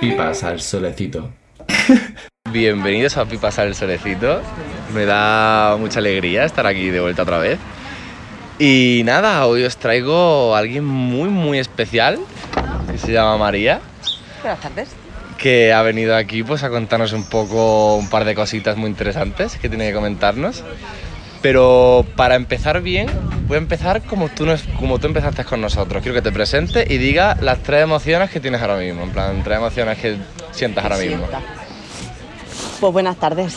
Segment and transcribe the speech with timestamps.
[0.00, 1.30] Pipas al solecito.
[2.50, 4.40] Bienvenidos a Pipas al Solecito.
[4.94, 7.58] Me da mucha alegría estar aquí de vuelta otra vez.
[8.58, 12.18] Y nada, hoy os traigo a alguien muy, muy especial,
[12.90, 13.80] que se llama María,
[14.42, 14.88] Buenas tardes.
[15.36, 19.56] que ha venido aquí pues, a contarnos un poco un par de cositas muy interesantes
[19.56, 20.64] que tiene que comentarnos.
[21.42, 23.06] Pero para empezar bien,
[23.46, 26.02] voy a empezar como tú, nos- como tú empezaste con nosotros.
[26.02, 29.02] Quiero que te presentes y diga las tres emociones que tienes ahora mismo.
[29.04, 30.16] En plan, tres emociones que
[30.50, 31.26] sientas ahora mismo.
[32.80, 33.56] Pues buenas tardes.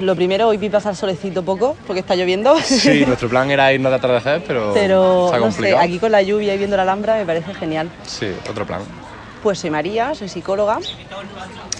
[0.00, 2.56] Lo primero, hoy vi pasar solecito poco porque está lloviendo.
[2.60, 6.12] Sí, nuestro plan era irnos de atardecer, pero, Pero se ha no sé, aquí con
[6.12, 7.88] la lluvia y viendo la Alhambra me parece genial.
[8.06, 8.82] Sí, otro plan.
[9.42, 10.78] Pues soy María, soy psicóloga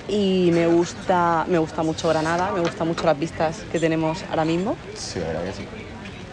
[0.09, 4.47] y me gusta, me gusta mucho Granada, me gustan mucho las vistas que tenemos ahora
[4.47, 5.69] mismo Sí, la verdad que sí.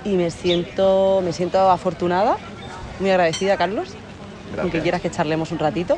[0.05, 2.37] y me siento, me siento afortunada,
[2.99, 3.89] muy agradecida, Carlos,
[4.57, 5.97] aunque quieras que charlemos un ratito.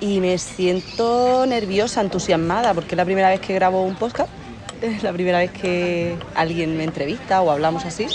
[0.00, 4.28] Y me siento nerviosa, entusiasmada, porque es la primera vez que grabo un podcast,
[4.82, 8.08] es la primera vez que alguien me entrevista o hablamos así.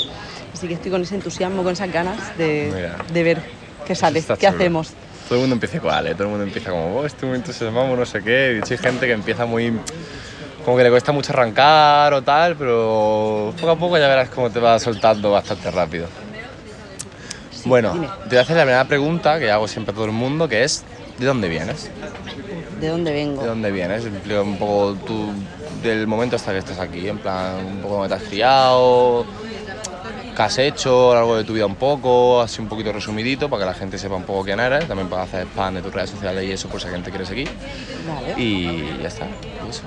[0.53, 3.41] Así que estoy con ese entusiasmo, con esas ganas de, ver
[3.85, 4.49] qué sale, qué chulo.
[4.49, 4.93] hacemos.
[5.27, 6.13] Todo el mundo empieza igual, ¿eh?
[6.13, 8.31] Todo el mundo empieza como, oh, estoy muy entusiasmado, no sé qué.
[8.31, 9.77] De hecho, hay gente que empieza muy...
[10.63, 14.49] Como que le cuesta mucho arrancar o tal, pero poco a poco ya verás cómo
[14.49, 16.07] te va soltando bastante rápido.
[17.65, 20.47] bueno, te voy a hacer la primera pregunta que hago siempre a todo el mundo,
[20.47, 20.83] que es,
[21.17, 21.89] ¿de dónde vienes?
[22.79, 23.41] ¿De dónde vengo?
[23.41, 24.05] ¿De dónde vienes?
[24.05, 25.31] Un poco tú,
[25.83, 29.25] del momento hasta que estás aquí, en plan, un poco cómo te has criado,
[30.37, 33.49] qué has hecho a lo largo de tu vida un poco, así un poquito resumidito,
[33.49, 35.91] para que la gente sepa un poco quién eres, también para hacer spam de tus
[35.91, 37.49] redes sociales y eso, por si alguien te quiere seguir.
[38.07, 38.39] Vale.
[38.39, 39.81] Y ya está, y eso.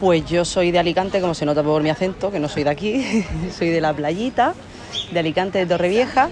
[0.00, 2.70] Pues yo soy de Alicante, como se nota por mi acento, que no soy de
[2.70, 3.24] aquí,
[3.56, 4.54] soy de la playita,
[5.12, 6.28] de Alicante, de Torrevieja.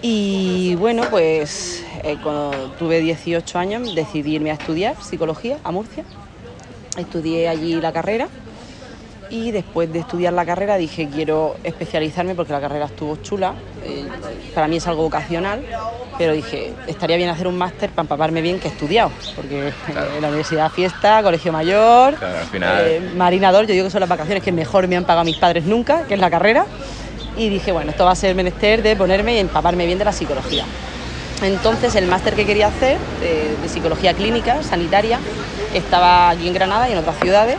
[0.00, 6.04] Y bueno, pues eh, cuando tuve 18 años decidí irme a estudiar psicología a Murcia.
[6.96, 8.28] Estudié allí la carrera
[9.30, 13.54] y después de estudiar la carrera dije quiero especializarme porque la carrera estuvo chula.
[13.84, 14.04] eh,
[14.54, 15.64] para mí es algo vocacional,
[16.18, 19.72] pero dije estaría bien hacer un máster para empaparme bien que he estudiado, porque eh,
[20.20, 24.08] la universidad fiesta, colegio mayor, Claro, al final- eh, marinador, yo digo que son las
[24.08, 26.66] vacaciones que mejor me han pagado mis padres nunca, que es la carrera.
[27.36, 30.12] Y dije, bueno, esto va a ser menester de ponerme y empaparme bien de la
[30.12, 30.64] psicología.
[31.42, 35.18] Entonces el máster que quería hacer de psicología clínica, sanitaria,
[35.74, 37.58] estaba aquí en Granada y en otras ciudades,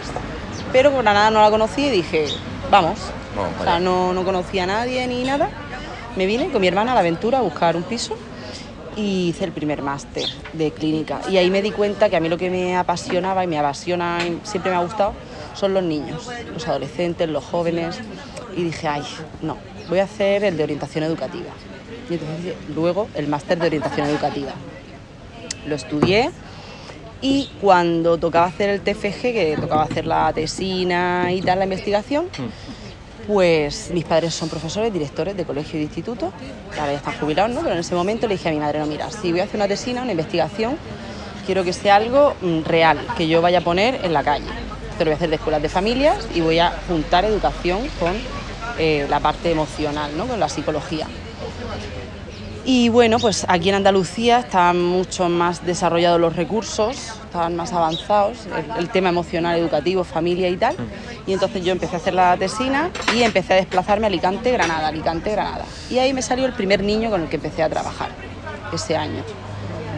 [0.75, 2.25] pero Granada no la conocí y dije,
[2.69, 2.99] vamos.
[3.33, 5.49] Vamos o sea, no, no conocía a nadie ni nada.
[6.17, 8.17] Me vine con mi hermana a la aventura a buscar un piso
[8.97, 11.21] y hice el primer máster de clínica.
[11.29, 14.17] Y ahí me di cuenta que a mí lo que me apasionaba y me apasiona
[14.27, 15.13] y siempre me ha gustado
[15.53, 17.97] son los niños, los adolescentes, los jóvenes.
[18.57, 19.03] Y dije, ay,
[19.41, 19.55] no,
[19.87, 21.51] voy a hacer el de orientación educativa.
[22.09, 24.51] Y entonces luego el máster de orientación educativa.
[25.67, 26.31] Lo estudié
[27.25, 32.27] y cuando tocaba hacer el TFG, que tocaba hacer la tesina y tal, la investigación,
[33.25, 36.31] pues mis padres son profesores, directores de colegio y de instituto,
[36.79, 37.61] ahora ya están jubilados, ¿no?
[37.61, 39.55] Pero en ese momento le dije a mi madre, no, mira, si voy a hacer
[39.55, 40.77] una tesina, una investigación,
[41.47, 44.45] quiero que sea algo mm, real, que yo vaya a poner en la calle.
[44.91, 48.13] Esto lo voy a hacer de escuelas de familias y voy a juntar educación con
[48.77, 50.27] eh, la parte emocional, ¿no?
[50.27, 51.07] Con la psicología.
[52.67, 58.47] Y bueno, pues aquí en Andalucía están mucho más desarrollados los recursos, están más avanzados,
[58.47, 60.75] el, el tema emocional, educativo, familia y tal.
[61.27, 64.87] Y entonces yo empecé a hacer la tesina y empecé a desplazarme a Alicante, Granada,
[64.87, 65.63] Alicante, Granada.
[65.91, 68.09] Y ahí me salió el primer niño con el que empecé a trabajar
[68.73, 69.21] ese año,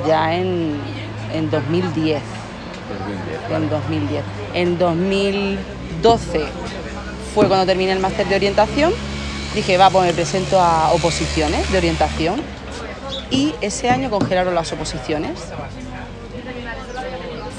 [0.06, 0.75] ya en,
[1.33, 2.22] en 2010.
[3.50, 4.23] En 2010.
[4.53, 6.45] En 2012
[7.33, 8.91] fue cuando terminé el máster de orientación.
[9.56, 12.56] Dije, va, pues me presento a oposiciones de orientación.
[13.31, 15.39] Y ese año congelaron las oposiciones.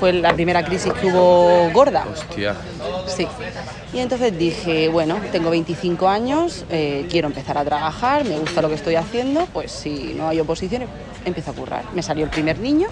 [0.00, 2.04] Fue la primera crisis que hubo gorda.
[2.12, 2.54] Hostia.
[3.06, 3.26] Sí.
[3.92, 8.68] Y entonces dije, bueno, tengo 25 años, eh, quiero empezar a trabajar, me gusta lo
[8.68, 10.88] que estoy haciendo, pues si no hay oposiciones,
[11.24, 11.82] empiezo a currar.
[11.94, 12.86] Me salió el primer niño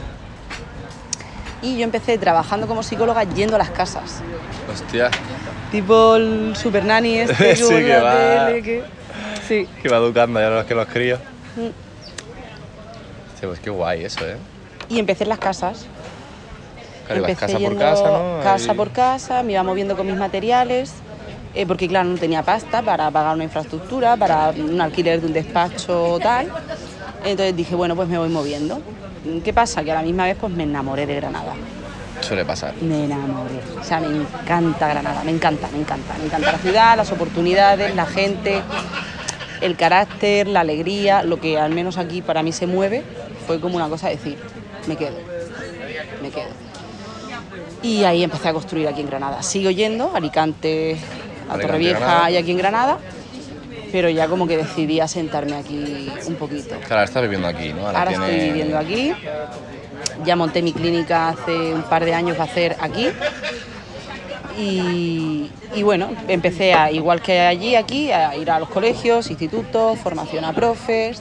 [1.62, 4.20] y yo empecé trabajando como psicóloga yendo a las casas.
[4.72, 5.10] Hostia.
[5.70, 8.46] Tipo el super nanny este que Sí, que va.
[8.46, 8.82] tele, que-
[9.46, 9.68] Sí.
[9.80, 11.20] Que va educando ya los que los críos.
[11.54, 11.85] Mm.
[13.36, 14.38] Hostia, pues qué guay eso, ¿eh?
[14.88, 15.84] Y empecé en las casas.
[17.06, 18.40] Claro, Empecé casa por yendo casa, ¿no?
[18.42, 20.94] Casa por casa, me iba moviendo con mis materiales,
[21.54, 25.34] eh, porque claro, no tenía pasta para pagar una infraestructura, para un alquiler de un
[25.34, 26.50] despacho o tal.
[27.26, 28.80] Entonces dije, bueno, pues me voy moviendo.
[29.44, 29.84] ¿Qué pasa?
[29.84, 31.52] Que a la misma vez pues me enamoré de Granada.
[32.22, 32.72] Suele pasar.
[32.80, 33.60] Me enamoré.
[33.78, 36.14] O sea, me encanta Granada, me encanta, me encanta.
[36.18, 38.62] Me encanta la ciudad, las oportunidades, la gente,
[39.60, 43.04] el carácter, la alegría, lo que al menos aquí para mí se mueve
[43.46, 44.38] fue como una cosa de decir,
[44.86, 45.16] me quedo,
[46.22, 46.48] me quedo.
[47.82, 49.42] Y ahí empecé a construir aquí en Granada.
[49.42, 50.96] Sigo yendo, Alicante,
[51.48, 52.98] a Torrevieja y aquí en Granada,
[53.92, 56.70] pero ya como que decidí asentarme aquí un poquito.
[56.70, 57.86] Claro, ahora estás viviendo aquí, ¿no?
[57.86, 59.12] Ahora estoy viviendo aquí.
[60.24, 63.08] Ya monté mi clínica hace un par de años va a hacer aquí.
[64.58, 69.98] Y, y bueno, empecé a, igual que allí, aquí, a ir a los colegios, institutos,
[69.98, 71.20] formación a profes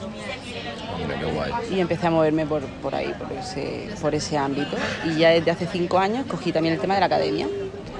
[1.48, 1.66] guay.
[1.70, 4.76] y empecé a moverme por, por ahí, por ese, por ese ámbito.
[5.04, 7.46] Y ya desde hace cinco años cogí también el tema de la academia.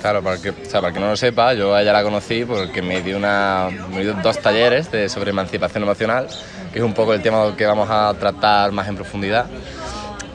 [0.01, 2.45] Claro, para que, o sea, para que no lo sepa, yo a ella la conocí
[2.45, 6.29] porque me dio, una, me dio dos talleres de, sobre emancipación emocional,
[6.73, 9.47] que es un poco el tema que vamos a tratar más en profundidad.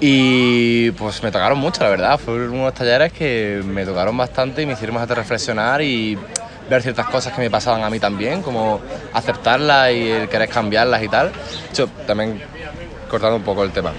[0.04, 2.18] Y pues me tocaron mucho, la verdad.
[2.18, 6.18] Fueron unos talleres que me tocaron bastante y me hicieron bastante reflexionar y
[6.68, 8.82] ver ciertas cosas que me pasaban a mí también, como
[9.14, 11.32] aceptarlas y el querer cambiarlas y tal.
[11.32, 12.42] De hecho, también
[13.12, 13.92] cortando un poco el tema.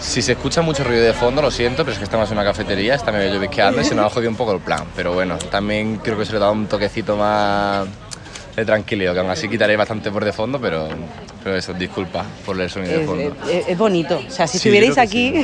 [0.00, 2.44] Si se escucha mucho ruido de fondo, lo siento, pero es que estamos en una
[2.46, 4.84] cafetería, está medio llovisqueando y se nos ha jodido un poco el plan.
[4.96, 7.86] Pero bueno, también creo que se le da un toquecito más
[8.56, 10.88] de tranquilidad, que aún así quitaré bastante por de fondo, pero,
[11.44, 13.36] pero eso, disculpa por el sonido de Es, fondo.
[13.50, 14.22] es- es bonito.
[14.26, 15.34] O sea, si Sí, estuvierais aquí,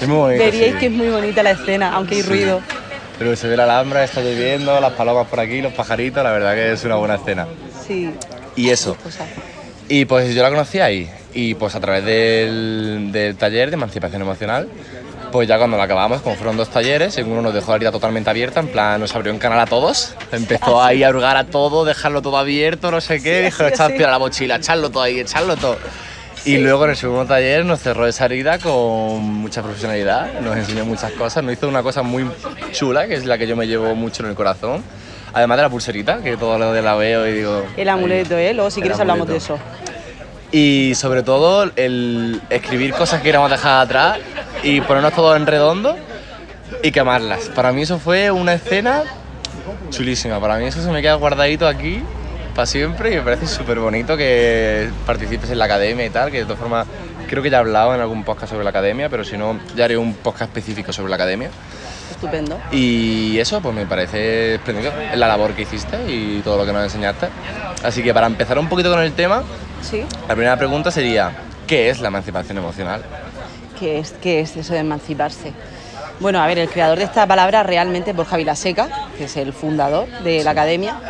[0.00, 0.78] Es muy bonito, veríais sí.
[0.78, 2.28] que es muy bonita la escena, aunque hay Sí.
[2.28, 2.60] ruido.
[3.18, 6.54] Pero se ve la alhambra, está lloviendo, las palomas por aquí, los pajaritos, la verdad
[6.54, 7.46] que es una buena escena.
[7.86, 8.10] Sí.
[8.56, 8.96] Y eso.
[9.88, 11.10] Y pues yo la conocí ahí.
[11.34, 14.68] Y pues a través del, del taller de emancipación emocional,
[15.32, 17.90] pues ya cuando lo acabamos, como fueron dos talleres, en uno nos dejó la herida
[17.90, 21.44] totalmente abierta, en plan nos abrió un canal a todos, empezó ahí a hurgar a
[21.44, 25.02] todo, dejarlo todo abierto, no sé qué, Sí, dijo, echad a la mochila, echarlo todo
[25.02, 25.78] ahí, echarlo todo.
[26.44, 30.84] Y luego en el segundo taller nos cerró esa herida con mucha profesionalidad, nos enseñó
[30.84, 32.28] muchas cosas, nos hizo una cosa muy
[32.72, 34.82] chula, que es la que yo me llevo mucho en el corazón,
[35.32, 37.64] además de la pulserita, que todo lo de la veo y digo...
[37.76, 38.52] el amuleto, ¿eh?
[38.52, 39.54] Luego si quieres hablamos de amuleto.
[39.54, 39.91] eso.
[40.52, 44.18] Y sobre todo el escribir cosas que queríamos dejar atrás
[44.62, 45.96] y ponernos todo en redondo
[46.82, 47.48] y quemarlas.
[47.48, 49.02] Para mí eso fue una escena
[49.90, 50.38] chulísima.
[50.40, 52.02] Para mí eso se me queda guardadito aquí
[52.54, 56.38] para siempre y me parece súper bonito que participes en la academia y tal, que
[56.38, 56.86] de todas formas
[57.28, 59.86] creo que ya he hablado en algún podcast sobre la academia, pero si no ya
[59.86, 61.50] haré un podcast específico sobre la academia.
[62.22, 62.56] Estupendo.
[62.70, 66.84] Y eso pues me parece espléndido, la labor que hiciste y todo lo que nos
[66.84, 67.26] enseñaste.
[67.82, 69.42] Así que para empezar un poquito con el tema,
[69.82, 70.04] Sí.
[70.28, 71.32] la primera pregunta sería,
[71.66, 73.02] ¿qué es la emancipación emocional?
[73.80, 75.52] ¿Qué es, ¿Qué es eso de emanciparse?
[76.20, 78.88] Bueno, a ver, el creador de esta palabra realmente es Borja Vilaseca,
[79.18, 81.00] que es el fundador de la academia.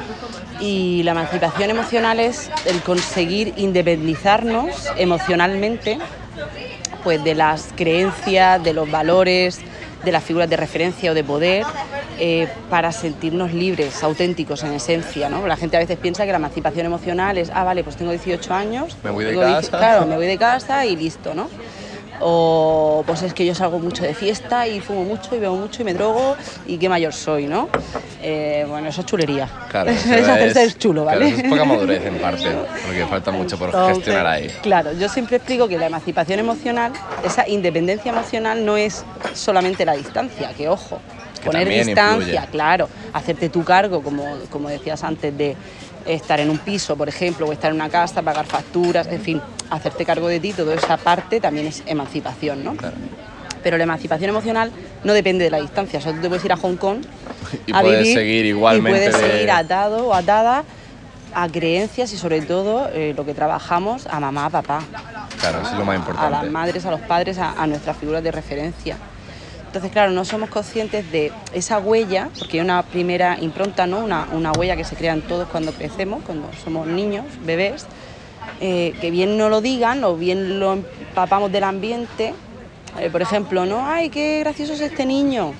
[0.60, 5.98] Y la emancipación emocional es el conseguir independizarnos emocionalmente
[7.04, 9.60] pues de las creencias, de los valores,
[10.04, 11.64] de las figuras de referencia o de poder,
[12.18, 15.28] eh, para sentirnos libres, auténticos en esencia.
[15.28, 15.46] ¿no?
[15.46, 18.54] La gente a veces piensa que la emancipación emocional es, ah, vale, pues tengo 18
[18.54, 19.78] años, Me voy de casa.
[19.78, 21.48] Claro, me voy de casa y listo, ¿no?
[22.24, 25.82] O pues es que yo salgo mucho de fiesta y fumo mucho y bebo mucho
[25.82, 26.36] y me drogo
[26.66, 27.68] y qué mayor soy, ¿no?
[28.22, 29.48] Eh, bueno, eso es chulería.
[29.70, 31.32] Claro, es eso hacerse el chulo, claro, ¿vale?
[31.32, 32.48] eso es poca madurez en parte,
[32.86, 34.48] porque falta mucho por Entonces, gestionar ahí.
[34.62, 36.92] Claro, yo siempre explico que la emancipación emocional,
[37.24, 39.04] esa independencia emocional no es
[39.34, 41.00] solamente la distancia, que ojo,
[41.40, 42.48] Que poner distancia, influye.
[42.52, 45.56] claro, hacerte tu cargo, como, como decías antes, de
[46.06, 49.42] estar en un piso, por ejemplo, o estar en una casa, pagar facturas, en fin,
[49.74, 52.74] hacerte cargo de ti, toda esa parte también es emancipación, ¿no?
[52.76, 52.96] Claro.
[53.62, 54.70] Pero la emancipación emocional
[55.04, 55.98] no depende de la distancia.
[55.98, 56.98] O sea, tú te puedes ir a Hong Kong
[57.66, 60.64] Y a puedes vivir seguir igualmente Y puedes de- seguir atado o atada
[61.34, 64.80] a creencias y sobre todo eh, lo que trabajamos a mamá, a papá,
[65.40, 66.50] Claro, eso es lo más a las importante.
[66.50, 68.96] madres, a los padres, a, a nuestras figuras de referencia.
[69.66, 74.00] Entonces, claro, no somos conscientes de esa huella, porque hay una primera impronta, ¿no?
[74.00, 77.86] una, una huella que se crea en todos cuando crecemos, cuando somos niños, bebés,
[78.64, 82.32] eh, que bien no lo digan o bien lo empapamos del ambiente.
[83.00, 83.84] Eh, por ejemplo, ¿no?
[83.84, 85.52] ¡Ay, qué gracioso es este niño!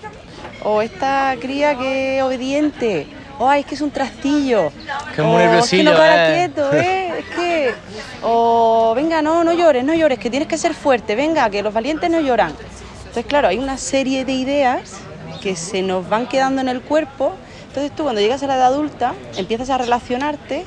[0.63, 3.09] O esta cría que obediente.
[3.41, 4.71] O ¡ay, es que es un trastillo!
[5.17, 6.35] Que O, Es que no para eh".
[6.37, 7.13] quieto, ¿eh?
[7.19, 7.75] Es que...
[8.23, 11.75] O venga, no, no llores, no llores, que tienes que ser fuerte, venga, que los
[11.75, 12.53] valientes no lloran.
[12.99, 14.99] Entonces, claro, hay una serie de ideas
[15.43, 17.33] que se nos van quedando en el cuerpo.
[17.67, 20.65] Entonces tú cuando llegas a la edad adulta, empiezas a relacionarte,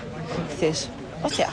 [0.51, 0.89] dices,
[1.23, 1.47] hostia,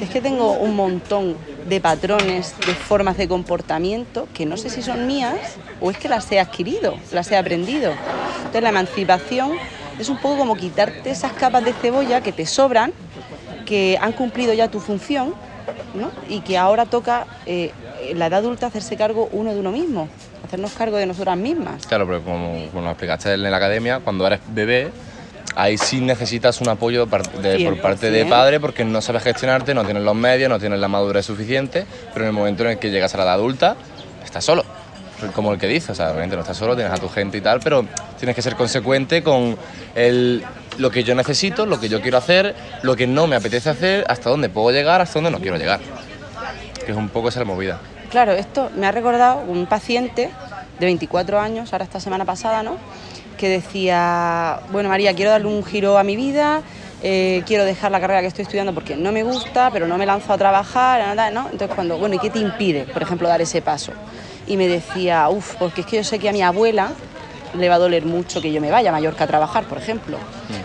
[0.00, 1.36] es que tengo un montón
[1.68, 6.08] de patrones, de formas de comportamiento que no sé si son mías o es que
[6.08, 7.92] las he adquirido, las he aprendido.
[8.38, 9.52] Entonces la emancipación
[9.98, 12.92] es un poco como quitarte esas capas de cebolla que te sobran,
[13.64, 15.34] que han cumplido ya tu función
[16.28, 17.72] y que ahora toca eh,
[18.02, 20.08] en la edad adulta hacerse cargo uno de uno mismo,
[20.44, 21.86] hacernos cargo de nosotras mismas.
[21.86, 24.90] Claro, pero como, como lo explicaste en la academia, cuando eres bebé,
[25.56, 28.28] ahí sí necesitas un apoyo de- por parte de 100%.
[28.28, 32.24] padre porque no sabes gestionarte, no tienes los medios, no tienes la madurez suficiente, pero
[32.24, 33.76] en el momento en el que llegas a la edad adulta,
[34.24, 34.64] estás solo.
[35.34, 37.40] Como el que dice, o sea, obviamente no estás solo, tienes a tu gente y
[37.40, 37.86] tal, pero
[38.18, 39.56] tienes que ser consecuente con
[39.94, 40.42] el,
[40.76, 44.04] lo que yo necesito, lo que yo quiero hacer, lo que no me apetece hacer,
[44.08, 45.80] hasta dónde puedo llegar, hasta dónde no quiero llegar.
[46.84, 47.78] Que es un poco esa la movida.
[48.10, 50.30] Claro, esto me ha recordado un paciente
[50.78, 52.76] de 24 años, ahora esta semana pasada, ¿no?
[53.36, 56.62] Que decía, bueno María, quiero darle un giro a mi vida,
[57.02, 60.06] eh, quiero dejar la carrera que estoy estudiando porque no me gusta, pero no me
[60.06, 61.48] lanzo a trabajar, nada, ¿no?
[61.50, 63.92] Entonces cuando, bueno, ¿y qué te impide, por ejemplo, dar ese paso?
[64.46, 66.92] Y me decía, uff, porque es que yo sé que a mi abuela
[67.58, 70.18] le va a doler mucho que yo me vaya a Mallorca a trabajar, por ejemplo.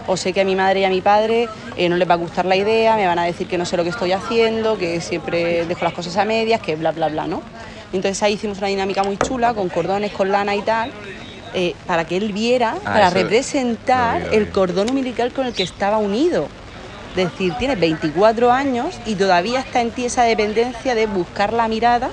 [0.07, 2.17] O sé que a mi madre y a mi padre eh, no les va a
[2.17, 5.01] gustar la idea, me van a decir que no sé lo que estoy haciendo, que
[5.01, 7.41] siempre dejo las cosas a medias, que bla, bla, bla, ¿no?
[7.91, 10.91] Entonces ahí hicimos una dinámica muy chula, con cordones, con lana y tal,
[11.53, 15.97] eh, para que él viera, Ah, para representar el cordón umbilical con el que estaba
[15.97, 16.47] unido.
[17.15, 21.67] Es decir, tienes 24 años y todavía está en ti esa dependencia de buscar la
[21.67, 22.09] mirada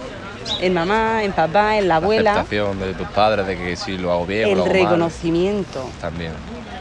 [0.60, 4.10] en mamá, en papá, en la abuela, aceptación de tus padres, de que si lo
[4.12, 5.88] hago bien o el lo hago mal, reconocimiento.
[6.00, 6.32] también.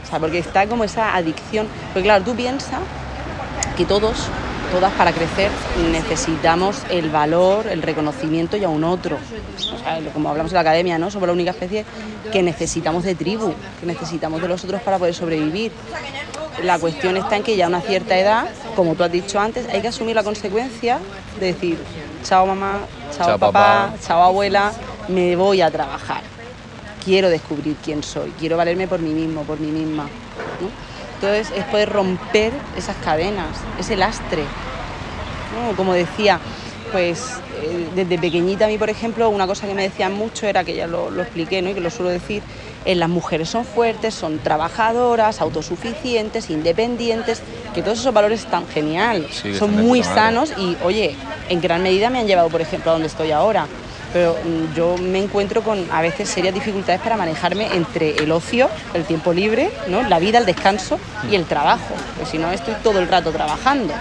[0.02, 1.66] O sea, porque está como esa adicción.
[1.92, 2.80] Porque claro, tú piensas
[3.76, 4.28] que todos,
[4.70, 5.50] todas para crecer
[5.92, 9.16] necesitamos el valor, el reconocimiento y a un otro.
[9.74, 11.10] O sea, lo- como hablamos en la academia, ¿no?
[11.10, 11.84] Somos la única especie
[12.32, 15.72] que necesitamos de tribu, que necesitamos de los otros para poder sobrevivir.
[16.62, 19.68] La cuestión está en que ya a una cierta edad, como tú has dicho antes,
[19.68, 20.98] hay que asumir la consecuencia
[21.38, 21.78] de decir,
[22.24, 22.80] chao mamá,
[23.16, 23.94] chao, Chao, papá, papá".
[24.06, 24.72] chao abuela,
[25.08, 26.22] me voy a trabajar
[27.06, 30.08] quiero descubrir quién soy, quiero valerme por mí mismo, por mí misma.
[30.60, 30.68] ¿no?
[31.16, 34.42] Entonces es poder romper esas cadenas, ese lastre.
[35.54, 35.74] ¿no?
[35.76, 36.38] Como decía,
[36.92, 40.62] pues eh, desde pequeñita a mí, por ejemplo, una cosa que me decían mucho era
[40.62, 41.70] que ya lo, lo expliqué ¿no?
[41.70, 42.42] y que lo suelo decir,
[42.84, 47.40] eh, las mujeres son fuertes, son trabajadoras, autosuficientes, independientes,
[47.74, 51.16] que todos esos valores están genial, Sí, son muy sanos y, oye,
[51.48, 53.66] en gran medida me han llevado, por ejemplo, a donde estoy ahora.
[54.16, 58.70] Pero mm, yo me encuentro con a veces serias dificultades para manejarme entre el ocio,
[58.94, 59.70] el tiempo libre,
[60.08, 60.98] la vida, el descanso
[61.30, 61.94] y el trabajo.
[62.14, 63.92] Porque si no, estoy todo el rato trabajando.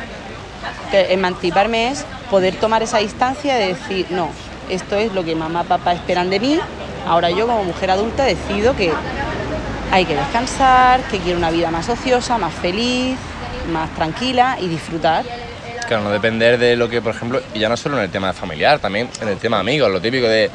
[0.90, 4.30] Que emanciparme es poder tomar esa distancia de decir, no,
[4.70, 6.60] esto es lo que mamá, papá esperan de mí.
[7.06, 8.94] Ahora yo como mujer adulta decido que
[9.92, 13.18] hay que descansar, que quiero una vida más ociosa, más feliz,
[13.70, 15.26] más tranquila y disfrutar.
[15.88, 18.34] Claro, no depender de lo que, por ejemplo, y ya no solo en el tema
[18.34, 20.50] familiar, también en el tema amigos, lo típico de.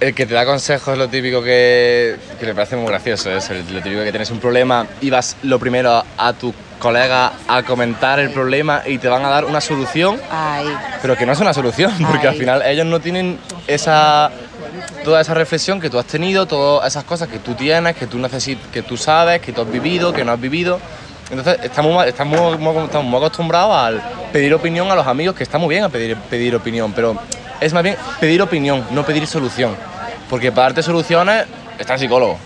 [0.00, 3.50] El que te da consejos es lo típico que, que me parece muy gracioso, es
[3.50, 7.64] el- lo típico que tienes un problema y vas lo primero a tus colegas a
[7.64, 10.66] comentar el problema y te van a dar una solución, Ay,
[11.02, 12.38] pero que no es una solución, porque al Ay.
[12.38, 14.30] final ellos no tienen esa
[15.02, 18.20] toda esa reflexión que tú has tenido, todas esas cosas que tú tienes, que tú
[18.72, 20.78] que tú sabes, que tú has vivido, que no has vivido.
[21.30, 25.58] Entonces estamos, estamos, muy- estamos muy acostumbrados al pedir opinión a los amigos, que está
[25.58, 27.16] muy bien a pedir, pedir opinión, pero
[27.60, 29.74] es más bien pedir opinión, no pedir solución.
[30.30, 31.44] Porque para darte soluciones
[31.78, 32.38] está el psicólogo,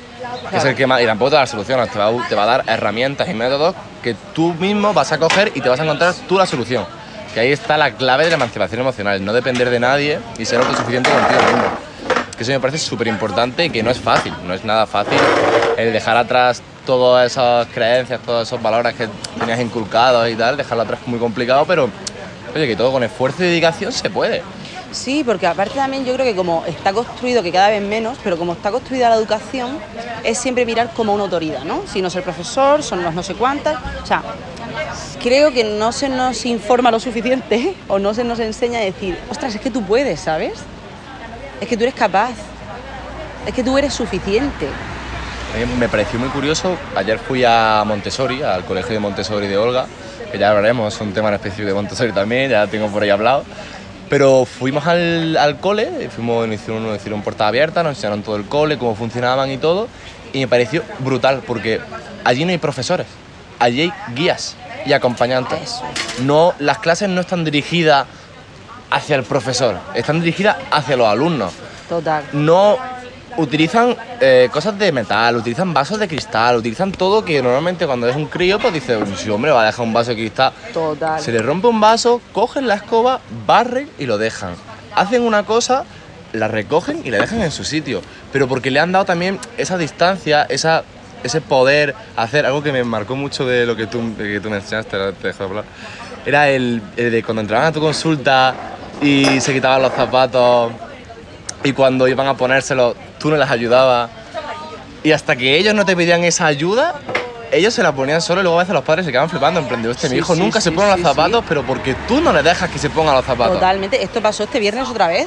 [0.50, 2.28] que es el que más, y tampoco te va a dar soluciones, te va, a-
[2.28, 5.68] te va a dar herramientas y métodos que tú mismo vas a coger y te
[5.68, 6.84] vas a encontrar tú la solución.
[7.34, 10.60] Que ahí está la clave de la emancipación emocional, no depender de nadie y ser
[10.60, 11.64] autosuficiente contigo mismo.
[12.36, 15.18] Que eso me parece súper importante y que no es fácil, no es nada fácil
[15.76, 19.08] el dejar atrás todas esas creencias, todos esos valores que
[19.38, 21.88] tenías inculcados y tal, dejarlo atrás es muy complicado, pero
[22.54, 24.42] oye, que todo con esfuerzo y dedicación se puede.
[24.92, 28.36] Sí, porque aparte también yo creo que como está construido, que cada vez menos, pero
[28.36, 29.78] como está construida la educación,
[30.22, 31.82] es siempre mirar como una autoridad, ¿no?
[31.90, 33.76] Si no es el profesor, son los no sé cuántas.
[34.02, 34.22] O sea,
[35.22, 39.18] creo que no se nos informa lo suficiente o no se nos enseña a decir,
[39.30, 40.54] ostras, es que tú puedes, ¿sabes?
[41.60, 42.34] Es que tú eres capaz.
[43.46, 44.68] Es que tú eres suficiente.
[45.54, 49.86] Mí me pareció muy curioso, ayer fui a Montessori, al colegio de Montessori de Olga,
[50.30, 53.10] que ya hablaremos, es un tema en específico de Montessori también, ya tengo por ahí
[53.10, 53.44] hablado.
[54.08, 58.36] Pero fuimos al, al cole, fuimos, nos hicieron, nos hicieron puerta abierta, nos enseñaron todo
[58.36, 59.88] el cole, cómo funcionaban y todo,
[60.32, 61.80] y me pareció brutal, porque
[62.24, 63.06] allí no hay profesores,
[63.58, 64.56] allí hay guías
[64.86, 65.82] y acompañantes.
[66.22, 68.06] No, las clases no están dirigidas
[68.90, 71.52] hacia el profesor, están dirigidas hacia los alumnos
[71.88, 72.24] Total.
[72.32, 72.78] no
[73.36, 78.16] utilizan eh, cosas de metal, utilizan vasos de cristal, utilizan todo que normalmente cuando es
[78.16, 80.52] un crío pues dice, si hombre va a dejar un vaso de cristal.
[80.72, 81.20] Total.
[81.20, 84.54] Se le rompe un vaso, cogen la escoba, barren y lo dejan.
[84.94, 85.84] Hacen una cosa,
[86.32, 88.02] la recogen y la dejan en su sitio.
[88.32, 90.84] Pero porque le han dado también esa distancia, esa,
[91.22, 94.56] ese poder hacer algo que me marcó mucho de lo que tú, que tú me
[94.56, 95.64] enseñaste, te dejo hablar.
[96.24, 98.54] Era el, el de cuando entraban a tu consulta
[99.00, 100.72] y se quitaban los zapatos
[101.64, 104.10] y cuando iban a ponérselo tú no les ayudabas
[105.04, 106.94] y hasta que ellos no te pedían esa ayuda
[107.52, 109.68] ellos se la ponían solo y luego a veces los padres se quedaban flipando en
[109.68, 112.20] plan de, hostia, mi Sí, hijo sí, nunca se pone los zapatos, pero porque tú
[112.22, 113.56] no le dejas que se ponga los zapatos.
[113.56, 114.02] Totalmente.
[114.02, 115.26] Esto pasó este viernes otra vez,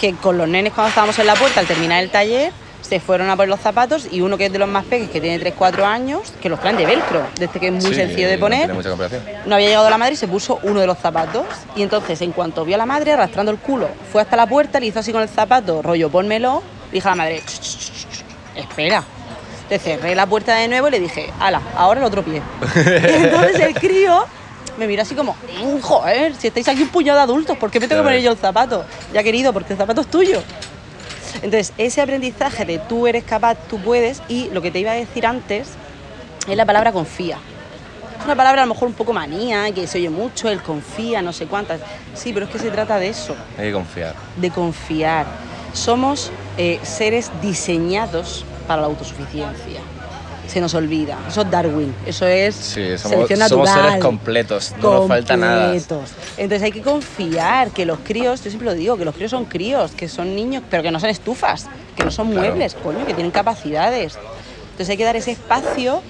[0.00, 2.50] que con los nenes cuando estábamos en la puerta al terminar el taller,
[2.88, 5.20] se fueron a por los zapatos y uno que es de los más pequeños, que
[5.20, 8.38] tiene 3-4 años, que los traen de velcro, desde que es muy Sí, sencillo de
[8.38, 8.72] poner.
[8.72, 8.90] mucha.
[9.44, 11.44] No había llegado la madre y se puso uno de los zapatos.
[11.74, 14.78] Y entonces, en cuanto vio a la madre arrastrando el culo, fue hasta la puerta,
[14.80, 16.62] le hizo así con el zapato, rollo, pónmelo.
[16.90, 18.24] Le dije a la madre, "Ch, ch, ch, ch, ch,
[18.60, 19.02] espera.
[19.68, 22.40] Le cerré la puerta de nuevo y le dije, ala, ahora el otro pie.
[22.76, 24.24] y entonces el crío
[24.78, 27.80] me miró así como, "Mm, joder, si estáis aquí un puñado de adultos, ¿por qué
[27.80, 28.84] me tengo que poner yo el zapato?
[29.12, 30.40] Ya querido, porque el zapato es tuyo.
[31.36, 34.94] Entonces, ese aprendizaje de tú eres capaz, tú puedes, y lo que te iba a
[34.94, 35.68] decir antes
[36.48, 37.38] es la palabra confía.
[38.18, 41.22] Es una palabra a lo mejor un poco manía, que se oye mucho, el confía,
[41.22, 41.80] no sé cuántas.
[42.14, 44.14] Sí, pero es que se trata de eso, Hay que confiar.
[44.36, 45.26] de confiar.
[45.72, 49.80] Somos eh, seres diseñados para la autosuficiencia.
[50.46, 51.18] Se nos olvida.
[51.28, 53.88] Eso es Darwin, eso es Sí, somos, selección somos natural.
[53.90, 55.74] seres completos, no nos falta nada.
[55.74, 59.44] Entonces hay que confiar que los críos, yo siempre lo digo, que los críos son
[59.46, 62.46] críos, que son niños, pero que no son estufas, que no son Claro.
[62.48, 64.18] muebles, coño, que tienen capacidades.
[64.70, 66.02] Entonces hay que dar ese espacio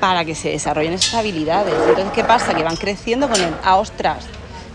[0.00, 1.72] para que se desarrollen esas habilidades.
[1.88, 2.54] Entonces, ¿qué pasa?
[2.54, 4.24] Que van creciendo con el, ah, ostras,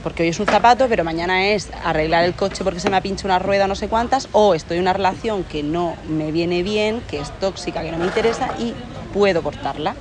[0.08, 3.02] porque hoy es un zapato, pero mañana es arreglar el coche porque se me ha
[3.02, 6.64] pinchado una rueda, no sé cuántas, o estoy en una relación que no me viene
[6.64, 8.74] bien, que es tóxica, que no me interesa y
[9.14, 9.96] puedo cortarla.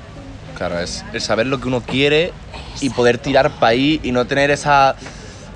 [0.57, 2.33] Claro, es, es saber lo que uno quiere
[2.81, 4.95] y poder tirar para ahí y no tener esa...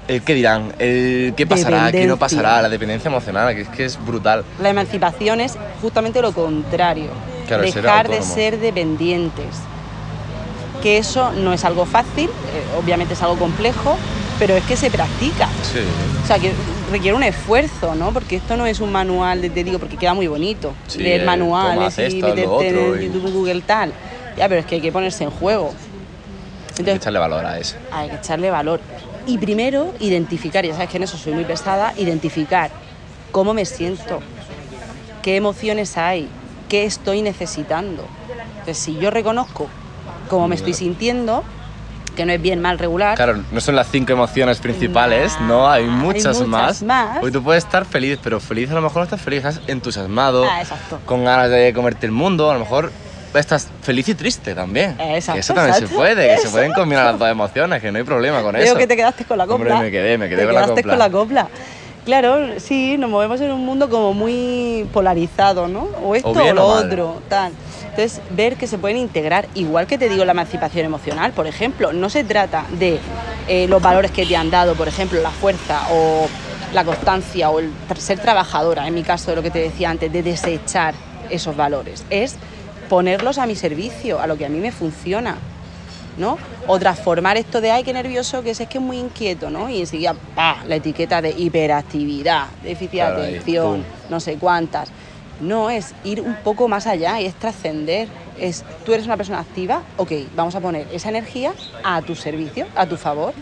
[0.09, 3.85] El qué dirán, el qué pasará, qué no pasará, la dependencia emocional, que es que
[3.85, 4.45] es brutal.
[4.61, 7.11] La emancipación es justamente lo contrario.
[7.47, 9.47] Claro, ser dejar de ser dependientes.
[10.83, 13.97] Que eso no es algo fácil, eh, obviamente es algo complejo,
[14.41, 15.49] pero es que se practica.
[15.63, 15.81] Sí.
[16.25, 16.51] O sea, que
[16.91, 18.11] requiere un esfuerzo, ¿no?
[18.13, 20.73] Porque esto no es un manual, de, te digo, porque queda muy bonito.
[20.89, 23.93] Sí, leer eh, manuales y esto, meterte en y- YouTube, Google, tal.
[24.39, 25.69] Ya, pero es que hay que ponerse en juego.
[25.69, 27.77] Hay que Entonces, echarle valor a eso.
[27.93, 28.81] hay que echarle valor.
[29.27, 32.71] Y primero, identificar, ya sabes que en eso soy muy pesada, identificar
[33.33, 34.21] cómo me siento,
[35.21, 36.29] qué emociones hay,
[36.71, 38.07] qué estoy necesitando.
[38.61, 39.69] Entonces, si yo reconozco
[40.31, 41.45] cómo me estoy sintiendo,
[42.21, 45.85] que no es bien, mal, regular, Claro, no son las cinco emociones principales, no, hay
[45.85, 46.83] Hay muchas, más.
[46.83, 47.19] más.
[47.19, 50.45] Porque tú puedes estar feliz, pero feliz a lo mejor no estás feliz, estás entusiasmado,
[50.45, 50.63] Ah,
[51.07, 52.93] con ganas de comerte el mundo, a lo mejor
[53.35, 54.97] estás feliz y triste también.
[55.01, 57.99] Exacto, que eso también se puede, que se pueden combinar las dos emociones, que no
[57.99, 58.75] hay problema con eso.
[58.77, 59.81] que te quedaste con la Hombre, copla.
[59.81, 60.83] me quedé, me quedé Te con la copla.
[60.83, 61.49] con la copla.
[62.05, 65.89] Claro, sí, nos movemos en un mundo como muy polarizado, ¿no?
[66.05, 67.53] O esto o, bien lo o otro, tal.
[67.91, 71.93] Entonces, ver que se pueden integrar, igual que te digo la emancipación emocional, por ejemplo,
[71.93, 73.01] no se trata de
[73.49, 76.29] eh, los valores que te han dado, por ejemplo, la fuerza o
[76.73, 80.13] la constancia o el ser trabajadora, en mi caso de lo que te decía antes,
[80.13, 80.95] de desechar
[81.31, 82.37] esos valores, es
[82.89, 85.37] ponerlos a mi servicio, a lo que a mí me funciona.
[86.17, 86.39] ¿no?
[86.67, 89.71] O transformar esto de, ay, qué nervioso, que es, es que es muy inquieto, ¿no?
[89.71, 94.91] Y enseguida, pa, la etiqueta de hiperactividad, déficit de atención, no sé cuántas.
[95.41, 98.09] No, es ir un poco más allá y es trascender.
[98.39, 101.53] Es, tú eres una persona activa, ok, vamos a poner esa energía
[101.85, 103.35] a tu servicio, a tu favor.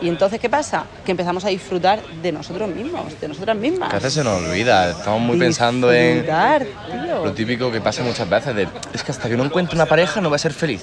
[0.00, 0.84] Y entonces, ¿qué pasa?
[1.04, 3.90] Que empezamos a disfrutar de nosotros mismos, de nosotras mismas.
[3.90, 7.24] Que a veces se nos olvida, estamos muy pensando en Disfrutar, tío.
[7.24, 10.20] lo típico que pasa muchas veces de, es que hasta que no encuentre una pareja
[10.22, 10.82] no va a ser feliz.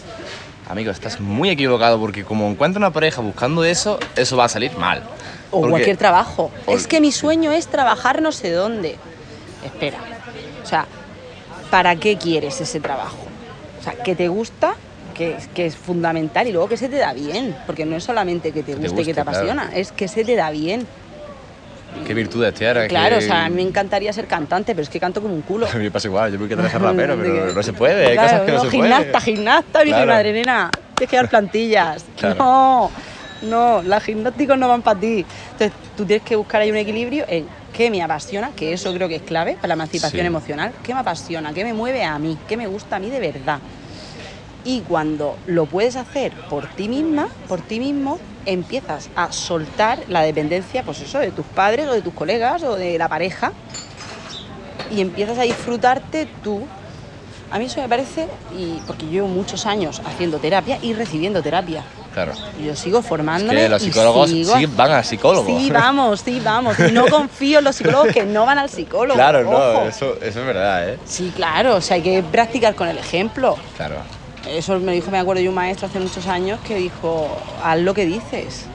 [0.70, 4.78] Amigo, estás muy equivocado porque como encuentre una pareja buscando eso, eso va a salir
[4.78, 5.02] mal.
[5.50, 6.52] O Porque- cualquier trabajo.
[6.68, 8.98] o- Es que mi sueño es trabajar no sé dónde.
[9.66, 9.98] Espera.
[10.64, 10.86] O sea,
[11.70, 13.18] ¿para qué quieres ese trabajo?
[13.80, 14.74] O sea, que te gusta,
[15.16, 17.56] que, es- que es fundamental, y luego que se te da bien.
[17.66, 19.30] Porque no es solamente que te Que te guste y que te claro.
[19.38, 20.86] apasiona, es que se te da bien.
[22.08, 22.88] ¿Qué virtudes tienes?
[22.88, 25.34] Claro, ¿Qué- o sea, a mí me encantaría ser cantante, pero es que canto como
[25.34, 25.68] un culo.
[25.72, 28.14] A mí me pasa igual, yo me quiero ser rapero, pero no se puede, hay
[28.14, 29.22] Claro, cosas que no, no, se gimnasta, puede.
[29.24, 30.08] gimnasta, mi Claro.
[30.08, 32.06] madre nena, tienes que dar plantillas.
[32.18, 32.36] Claro.
[32.40, 32.92] No,
[33.42, 35.26] no, las gimnásticos no van para ti.
[35.54, 39.08] Entonces, tú tienes que buscar ahí un equilibrio en qué me apasiona, que eso creo
[39.08, 40.28] que es clave para la emancipación Sí.
[40.28, 43.20] emocional, qué me apasiona, qué me mueve a mí, qué me gusta a mí de
[43.20, 43.60] verdad.
[44.64, 50.22] Y cuando lo puedes hacer por ti misma, por ti mismo, empiezas a soltar la
[50.22, 53.52] dependencia, pues eso, de tus padres o de tus colegas o de la pareja
[54.92, 56.68] y empiezas a disfrutarte tú.
[57.52, 61.84] A mí eso me parece, y porque llevo muchos años haciendo terapia y recibiendo terapia.
[62.14, 62.34] Claro.
[62.62, 63.58] Yo sigo formándome.
[63.62, 65.60] que los y psicólogos sigo- sí van al psicólogo.
[65.60, 66.78] Sí, vamos, sí, vamos.
[66.80, 69.16] Y no confío en los psicólogos que no van al psicólogo.
[69.16, 71.00] Claro, no, eso, eso es verdad, ¿eh?
[71.06, 73.56] Sí, claro, o sea, hay que practicar con el ejemplo.
[73.78, 73.96] Claro.
[74.48, 77.30] Eso me dijo, me acuerdo yo, un maestro hace muchos años que dijo,
[77.64, 78.66] haz lo que dices.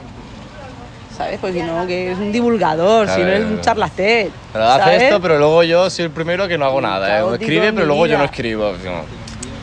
[1.15, 1.39] ¿Sabes?
[1.39, 4.29] Pues si no, que es un divulgador, si no es un charlasté.
[4.53, 7.23] Pero hace esto, pero luego yo soy el primero que no hago nada, ¿eh?
[7.33, 8.73] Escribe, pero luego yo no escribo.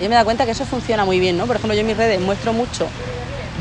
[0.01, 1.47] Yo me dado cuenta que eso funciona muy bien, ¿no?
[1.47, 2.89] Por ejemplo, yo en mis redes muestro mucho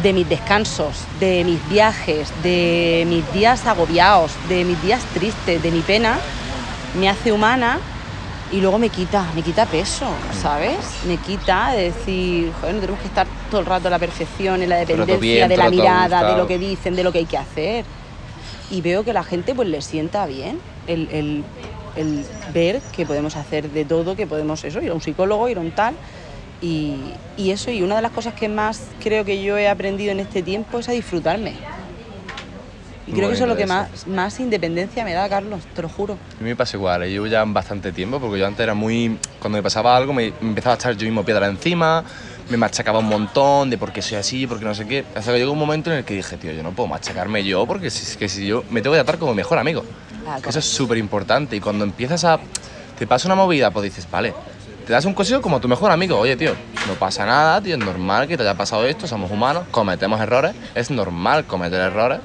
[0.03, 5.71] de mis descansos, de mis viajes, de mis días agobiados, de mis días tristes, de
[5.71, 6.19] mi pena,
[6.99, 7.79] me hace humana
[8.51, 10.05] y luego me quita, me quita peso,
[10.41, 10.75] ¿sabes?
[11.07, 14.61] Me quita de decir, joder, no tenemos que estar todo el rato en la perfección,
[14.61, 17.25] en la dependencia bien, de la mirada, de lo que dicen, de lo que hay
[17.25, 17.85] que hacer.
[18.69, 21.43] Y veo que la gente pues le sienta bien el, el-
[21.95, 25.57] el ver que podemos hacer de todo, que podemos eso, ir a un psicólogo, ir
[25.57, 25.93] a un tal.
[26.63, 26.95] Y,
[27.35, 30.21] y eso, y una de las cosas que más creo que yo he aprendido en
[30.21, 31.53] este tiempo es a disfrutarme.
[33.05, 35.81] Y Muy creo que eso es lo que más, más independencia me da, Carlos, te
[35.81, 36.13] lo juro.
[36.13, 37.09] A mí me pasa igual, ¿eh?
[37.09, 39.17] llevo ya bastante tiempo porque yo antes era muy.
[39.41, 42.01] Cuando me pasaba algo me, me empezaba a echar yo mismo piedra encima,
[42.49, 45.03] me machacaba un montón de por qué soy así, por qué no sé qué.
[45.15, 47.65] Hasta que llegó un momento en el que dije, tío, yo no puedo machacarme yo
[47.65, 49.83] porque si, es que si yo me tengo que tratar como mejor amigo.
[50.25, 52.39] Ah, Eso es súper importante y cuando empiezas a.
[52.97, 54.33] te pasa una movida, pues dices, vale.
[54.85, 56.17] Te das un consejo como tu mejor amigo.
[56.19, 56.51] Oye, tío,
[56.87, 60.53] no pasa nada, tío, es normal que te haya pasado esto, somos humanos, cometemos errores,
[60.75, 62.19] es normal cometer errores.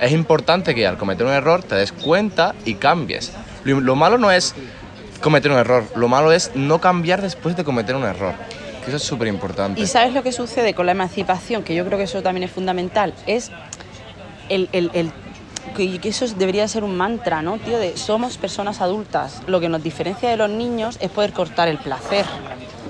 [0.00, 3.32] Es importante que al cometer un error te des cuenta y cambies.
[3.64, 4.54] Lo, lo malo no es
[5.20, 8.34] cometer un error, lo malo es no cambiar después de cometer un error.
[8.84, 9.80] Que eso es súper importante.
[9.80, 11.62] ¿Y sabes lo que sucede con la emancipación?
[11.64, 13.14] Que yo creo que eso también es fundamental.
[13.26, 13.50] Es
[14.48, 15.10] el, el- el-
[15.76, 17.78] que que eso debería ser un mantra, ¿no, tío?
[17.78, 19.42] De somos personas adultas.
[19.46, 22.26] Lo que nos diferencia de los niños es poder cortar el placer.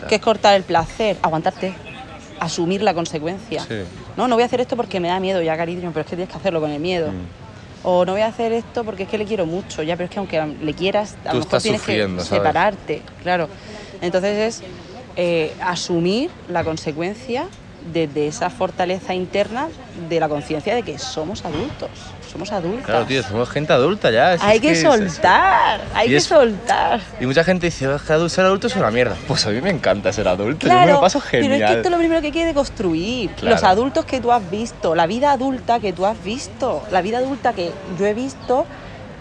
[0.09, 1.17] ¿Qué es cortar el placer?
[1.23, 1.75] Aguantarte.
[2.41, 3.63] Asumir la consecuencia.
[3.63, 3.83] Sí.
[4.17, 6.17] No, no voy a hacer esto porque me da miedo, ya, cariño, pero es que
[6.17, 7.11] tienes que hacerlo con el miedo.
[7.11, 7.45] Mm.
[7.87, 10.11] O no voy a hacer esto porque es que le quiero mucho, ya, pero es
[10.11, 12.25] que aunque le quieras, a lo mejor tienes que ¿sabes?
[12.25, 13.49] separarte, claro.
[14.01, 14.63] Entonces es
[15.17, 17.47] eh, asumir la consecuencia
[17.93, 19.69] de, de esa fortaleza interna
[20.09, 21.91] de la conciencia de que somos adultos,
[22.35, 22.85] somos adultos.
[22.85, 24.37] Claro, tío, somos gente adulta ya.
[24.37, 27.01] si hay es que soltar, hay Y que es- soltar.
[27.21, 29.15] Y mucha gente dice, "Es que adu- ser adulto es una mierda.
[29.29, 31.51] Pues a mí me encanta ser adulto, yo me Claro, lo paso genial.
[31.53, 33.31] pero es que esto es lo primero que hay que deconstruir.
[33.37, 33.55] Claro.
[33.55, 37.19] Los adultos que tú has visto, la vida adulta que tú has visto, la vida
[37.19, 38.67] adulta que yo he visto,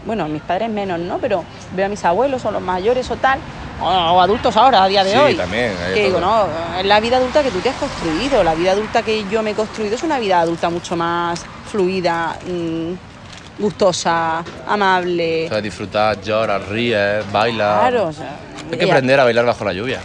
[0.05, 1.17] bueno, mis padres menos, ¿no?
[1.19, 1.43] Pero
[1.75, 3.39] veo a mis abuelos o los mayores o tal,
[3.81, 5.35] o, adultos ahora, a día de Sí, hoy.
[5.35, 6.45] también, hay Que digo, no,
[6.79, 9.51] es la vida adulta que tú te has construido, la vida adulta que yo me
[9.51, 15.45] he construido es una vida adulta mucho más fluida, mm, gustosa, amable.
[15.45, 17.79] O sea, disfrutar, llorar, ríes, bailar.
[17.91, 18.35] Claro, o sea,
[18.71, 19.99] Hay que aprender a bailar bajo la lluvia.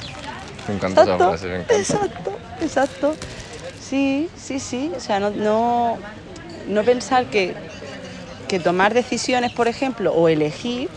[0.69, 1.75] Me encanta esa Exacto, frase, me encanta.
[1.77, 3.15] exacto, exacto.
[3.81, 4.93] Sí, sí, sí.
[4.95, 5.97] O sea, no, no,
[6.69, 7.55] no pensar que,
[8.49, 10.89] que tomar decisiones, por ejemplo, o elegir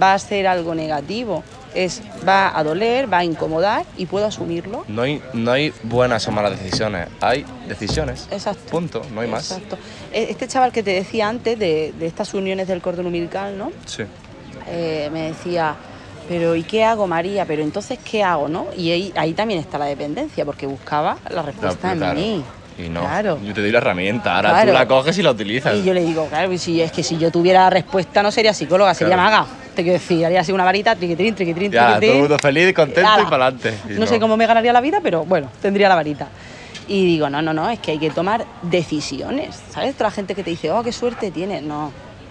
[0.00, 1.42] va a ser algo negativo.
[1.74, 4.84] Es, va a doler, va a incomodar y puedo asumirlo.
[4.86, 8.28] No hay, no hay buenas o malas decisiones, hay decisiones.
[8.30, 8.70] Exacto.
[8.70, 9.50] Punto, no hay más.
[9.50, 9.76] Exacto.
[10.12, 13.72] E- Este chaval que te decía antes de, de estas uniones del cordón umbilical, ¿no?
[13.86, 14.04] Sí.
[14.68, 15.74] Eh, me decía,
[16.28, 17.44] pero ¿y qué hago, María?
[17.44, 18.68] Pero entonces, ¿qué hago, no?
[18.76, 22.14] Y ahí, ahí también está la dependencia, porque buscaba la respuesta en Claro.
[22.20, 22.44] mí.
[22.78, 23.38] Y no, Claro.
[23.44, 24.72] yo te doy la herramienta, ahora Claro.
[24.72, 25.76] tú la coges y la utilizas.
[25.76, 28.52] Y yo le digo, claro, y si es que si yo tuviera respuesta no sería
[28.52, 29.30] psicóloga, sería Claro.
[29.30, 29.46] maga.
[29.76, 32.12] Te quiero decir, haría así una varita, triquitrín, triquitrín, Ya, todo triquitrín.
[32.16, 33.74] el mundo feliz, contento y para adelante.
[33.90, 36.28] No, sé cómo me ganaría la vida, pero bueno, tendría la varita.
[36.88, 39.56] Y digo, no, no, no, es que hay que tomar decisiones.
[39.70, 39.94] ¿Sabes?
[39.94, 41.62] Toda la gente que te dice, oh, qué suerte tienes.
[41.62, 41.90] No,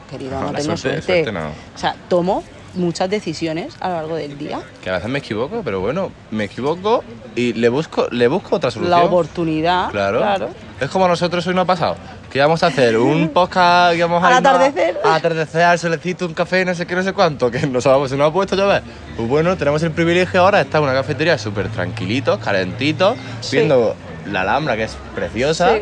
[0.09, 1.23] querido, No, tengo suerte- suerte.
[1.23, 1.47] suerte no.
[1.47, 2.43] O sea, tomo
[2.75, 4.59] muchas decisiones a lo largo del día.
[4.83, 7.03] Que a veces me equivoco, pero bueno, me equivoco
[7.35, 8.99] y le busco, le busco otra solución.
[8.99, 9.89] La oportunidad.
[9.91, 10.19] Claro.
[10.19, 10.49] claro.
[10.79, 11.95] Es como nosotros hoy no ha pasado.
[12.31, 14.97] Que íbamos a hacer un podcast, íbamos a Al irnos a- atardecer.
[15.03, 18.17] Al atardecer, al solecito, un café, no sé qué, no sé cuánto, que nos, se
[18.17, 18.81] nos ha puesto llover.
[19.15, 23.57] Pues bueno, tenemos el privilegio ahora de estar en una cafetería súper tranquilitos, calentitos, Sí.
[23.57, 23.95] viendo
[24.31, 25.75] la Alhambra, que es preciosa.
[25.75, 25.81] Sí.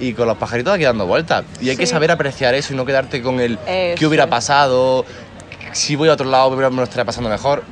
[0.00, 1.44] Y con los pajaritos aquí dando vueltas.
[1.60, 4.30] Y hay que saber apreciar eso y no quedarte con el qué Eso hubiera es.
[4.30, 5.04] pasado,
[5.72, 7.62] si voy a otro lado me lo estaría pasando mejor.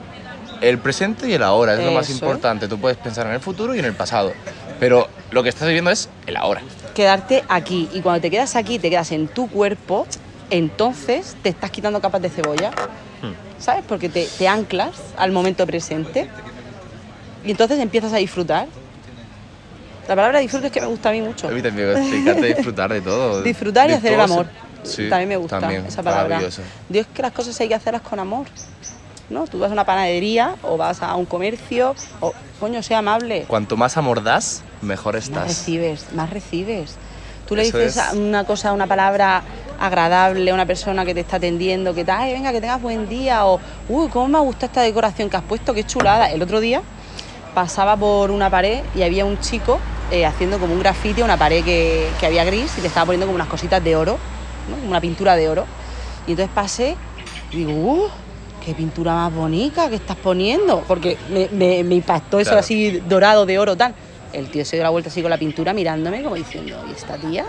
[0.60, 2.66] El presente y el ahora es lo más Eso importante.
[2.68, 4.32] Tú puedes pensar en el futuro y en el pasado.
[4.80, 6.62] Pero lo que estás viviendo es el ahora.
[6.94, 7.88] quedarte aquí.
[7.92, 10.06] Y cuando te quedas aquí, te quedas en tu cuerpo,
[10.50, 12.70] entonces te estás quitando capas de cebolla.
[13.22, 13.32] Hmm.
[13.62, 13.84] ¿Sabes?
[13.86, 16.28] Porque te, te anclas al momento presente.
[17.44, 18.66] Y entonces empiezas a disfrutar.
[20.08, 21.48] La palabra disfrute es que me gusta a mí mucho.
[21.48, 23.42] A mí también me encanta disfrutar de todo.
[23.42, 24.46] Disfrutar y De hacer el se- amor.
[24.86, 26.40] Sí, también me gusta también, esa palabra.
[26.88, 28.46] Dios que las cosas hay que hacerlas con amor.
[29.28, 29.44] ¿No?
[29.48, 33.44] Tú vas a una panadería o vas a un comercio o, coño, sea amable.
[33.48, 35.48] Cuanto más amor das, mejor Más estás.
[35.48, 36.94] recibes, más recibes.
[37.48, 38.12] Tú le Eso dices es.
[38.12, 39.42] una cosa, una palabra
[39.80, 43.08] agradable a una persona que te está atendiendo, que tal, ay, venga, que tengas buen
[43.08, 46.30] día, o, uy, cómo me ha gustado esta decoración que has puesto, qué chulada.
[46.30, 46.82] El otro día
[47.52, 49.80] pasaba por una pared y había un chico
[50.12, 53.06] eh, haciendo como un grafiti a una pared que, que había gris y le estaba
[53.06, 54.18] poniendo como unas cositas de oro,
[54.86, 55.66] una pintura de oro.
[56.26, 56.96] Y entonces pasé
[57.52, 58.08] y digo, ¡uh!
[58.64, 62.60] qué pintura más bonita que estás poniendo, porque me, me- me impactó eso Claro.
[62.60, 63.94] así dorado de oro tal.
[64.32, 67.16] El tío se dio la vuelta así con la pintura mirándome como diciendo, ¿y esta
[67.16, 67.44] tía?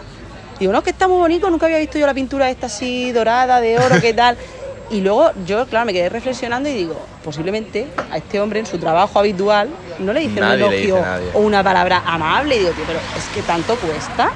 [0.60, 3.12] Digo, no, es que está muy bonito, nunca había visto yo la pintura esta así
[3.12, 4.38] dorada, de oro, ¿qué tal?
[4.90, 8.78] Y luego yo, claro, me quedé reflexionando y digo, posiblemente a este hombre en su
[8.78, 12.56] trabajo habitual no le dicen Nadie un dice elogio o una palabra amable.
[12.56, 14.30] Y digo, tío, pero es que tanto cuesta.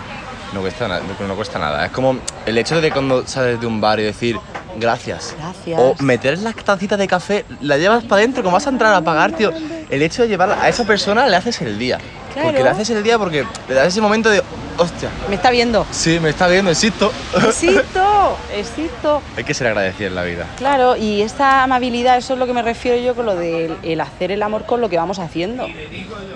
[0.54, 1.86] No cuesta, nada, no, no cuesta nada.
[1.86, 4.38] Es como el hecho de cuando sales de un bar y decir
[4.78, 5.36] gracias.
[5.38, 5.80] Gracias.
[5.80, 9.02] O meter la tacita de café, la llevas para adentro, como vas a entrar a
[9.02, 9.52] pagar, tío.
[9.90, 12.00] El hecho de llevarla a esa persona le haces el día.
[12.34, 12.50] Claro.
[12.50, 14.42] Porque le haces el día porque le das ese momento de,
[14.78, 15.86] hostia, Me está viendo.
[15.92, 17.12] sí, me está viendo, existo.
[17.36, 19.22] Existo, existo.
[19.36, 20.46] Hay que ser agradecido en la vida.
[20.58, 24.00] Claro, y esta amabilidad, eso es lo que me refiero yo con lo del el
[24.00, 25.68] hacer el amor con lo que vamos haciendo.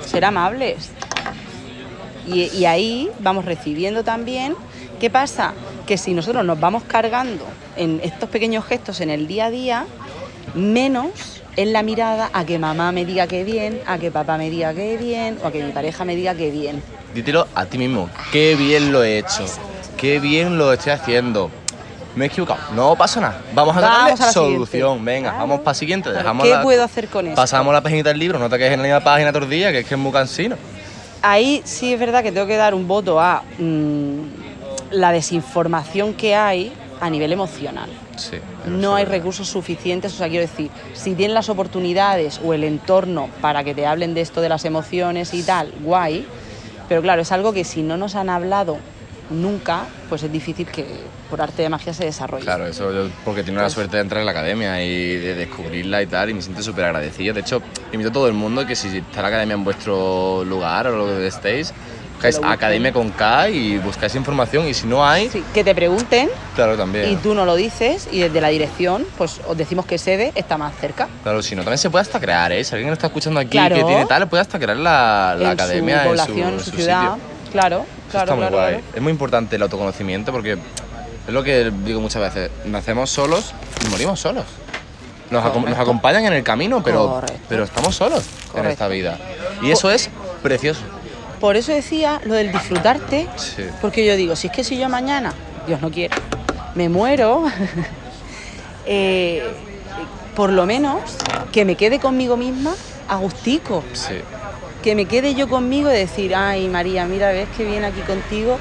[0.05, 0.89] Ser amables.
[2.27, 4.55] Y, y ahí vamos recibiendo también.
[4.99, 5.53] ¿Qué pasa?
[5.85, 9.85] Que si nosotros nos vamos cargando en estos pequeños gestos en el día a día,
[10.53, 14.49] menos en la mirada a que mamá me diga que bien, a que papá me
[14.49, 16.81] diga que bien, o a que mi pareja me diga que bien.
[17.13, 18.09] Dítelo a ti mismo.
[18.31, 19.45] Qué bien lo he hecho.
[19.97, 21.49] Qué bien lo estoy haciendo.
[22.15, 22.59] Me he equivocado.
[22.73, 23.41] No pasa nada.
[23.53, 24.65] Vamos a darle solución.
[24.67, 25.03] siguiente.
[25.03, 25.37] Venga, Claro.
[25.47, 26.11] vamos para siguiente.
[26.11, 27.35] Dejamos ¿Qué la- puedo hacer con eso?
[27.35, 28.39] Pasamos la página del libro.
[28.39, 30.11] No te quedes en la misma página todo el día, que es que es muy
[30.13, 30.55] cansino.
[31.25, 34.19] Ahí sí es verdad que tengo que dar un voto a mm,
[34.91, 37.89] la desinformación que hay a nivel emocional.
[38.15, 38.37] Sí.
[38.67, 43.29] No hay recursos suficientes, o sea, quiero decir, si tienen las oportunidades o el entorno
[43.41, 46.25] para que te hablen de esto de las emociones y tal, guay,
[46.87, 48.77] pero claro, es algo que si no nos han hablado
[49.29, 50.85] nunca, pues es difícil que
[51.29, 52.43] por arte de magia se desarrolle.
[52.43, 56.01] Claro, eso yo porque tengo la suerte de entrar en la academia y de descubrirla
[56.01, 57.33] y tal, y me siento súper agradecido.
[57.33, 57.61] De hecho,
[57.91, 61.05] invito a todo el mundo que si está la academia en vuestro lugar o lo
[61.07, 61.73] que estéis,
[62.13, 66.29] buscáis academia con K y buscáis información, y si no hay, Sí, que te pregunten
[66.55, 67.09] claro, también.
[67.11, 70.57] y tú no lo dices y desde la dirección, pues os decimos que sede está
[70.57, 71.09] más cerca.
[71.23, 72.63] Claro, si no, también se puede hasta crear, ¿eh?
[72.63, 73.75] Si alguien lo está escuchando aquí Claro.
[73.75, 76.69] que tiene tal, puede hasta crear la, la en academia su población, en su, su,
[76.69, 77.01] en su ciudad.
[77.15, 77.51] sitio.
[77.51, 77.85] Claro,
[78.15, 78.73] claro, está muy claro, guay.
[78.81, 78.95] claro.
[78.95, 82.51] Es muy importante el autoconocimiento porque es lo que digo muchas veces.
[82.65, 83.53] Nacemos solos
[83.85, 84.45] y morimos solos.
[85.31, 85.81] Nos, acom- nos Correcto.
[85.81, 87.39] acompañan en el camino, pero, Correcto.
[87.49, 88.23] pero estamos solos
[88.55, 89.17] en esta vida.
[89.61, 90.09] Y eso es
[90.43, 90.81] precioso.
[91.39, 93.63] Por eso decía lo del disfrutarte, Sí.
[93.81, 95.33] porque yo digo, si es que si yo mañana,
[95.67, 96.15] Dios no quiere,
[96.75, 97.43] me muero,
[98.85, 99.43] eh,
[100.35, 101.01] por lo menos
[101.51, 102.73] que me quede conmigo misma
[103.07, 104.15] a gustico, Sí.
[104.85, 108.59] Que me quede yo conmigo y decir, ay María, mira, ves que viene aquí contigo,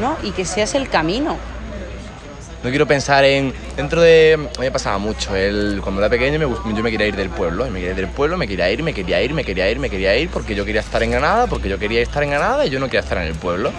[0.00, 0.16] ¿no?
[0.22, 1.36] Y que seas el camino.
[2.62, 3.52] No quiero pensar en.
[3.76, 4.34] Dentro de.
[4.34, 5.34] A mí me pasaba mucho.
[5.34, 7.64] El, cuando era pequeño me yo me quería ir del pueblo.
[7.64, 9.90] Me quería ir del pueblo, me quería ir, me quería ir, me quería ir, me
[9.90, 12.70] quería ir porque yo quería estar en Granada, porque yo quería estar en Granada y
[12.70, 13.72] yo no quería estar en el pueblo.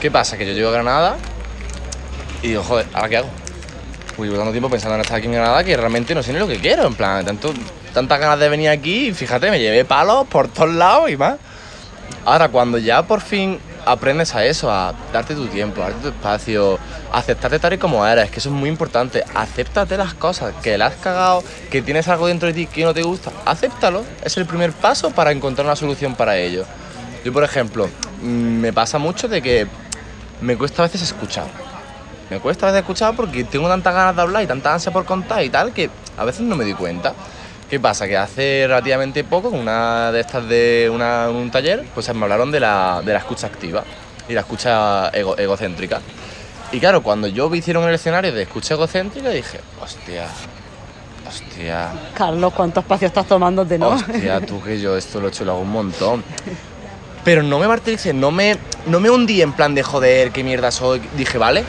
[0.00, 0.38] ¿Qué pasa?
[0.38, 1.16] Que yo llego a Granada
[2.42, 3.28] y digo, joder, ¿ahora qué hago?
[4.16, 6.38] Pues llevo tanto tiempo pensando en estar aquí en Granada que realmente no sé ni
[6.38, 6.86] lo que quiero.
[6.86, 7.52] En plan, tanto,
[7.92, 11.36] tantas ganas de venir aquí y fíjate, me llevé palos por todos lados y más.
[12.24, 16.08] Ahora, cuando ya por fin aprendes a eso, a darte tu tiempo, a darte tu
[16.08, 16.78] espacio,
[17.10, 19.24] a aceptarte tal y como eres, que eso es muy importante.
[19.34, 22.94] Acéptate las cosas, que la has cagado, que tienes algo dentro de ti que no
[22.94, 24.04] te gusta, acéptalo.
[24.24, 26.64] Es el primer paso para encontrar una solución para ello.
[27.24, 27.88] Yo, por ejemplo,
[28.22, 29.66] mm, me pasa mucho de que
[30.40, 31.46] me cuesta a veces escuchar.
[32.30, 35.04] Me cuesta a veces escuchar porque tengo tantas ganas de hablar y tanta ansia por
[35.04, 37.14] contar y tal que a veces no me doy cuenta.
[37.72, 38.06] ¿Qué pasa?
[38.06, 42.60] Que hace relativamente poco, una de estas de una- un taller, pues me hablaron de
[42.60, 43.82] la, de la escucha activa
[44.28, 46.02] y la escucha ego- egocéntrica.
[46.70, 50.26] Y claro, cuando yo me hicieron el escenario de escucha egocéntrica, dije, hostia,
[51.26, 53.88] hostia, Carlos, ¿cuánto espacio estás tomándote, no?
[53.88, 56.22] Hostia, tú que yo esto lo he hecho lo hago un montón.
[57.24, 60.70] Pero no me martiricé, no me, no me hundí en plan de joder, qué mierda
[60.70, 61.00] soy.
[61.16, 61.64] Dije, vale,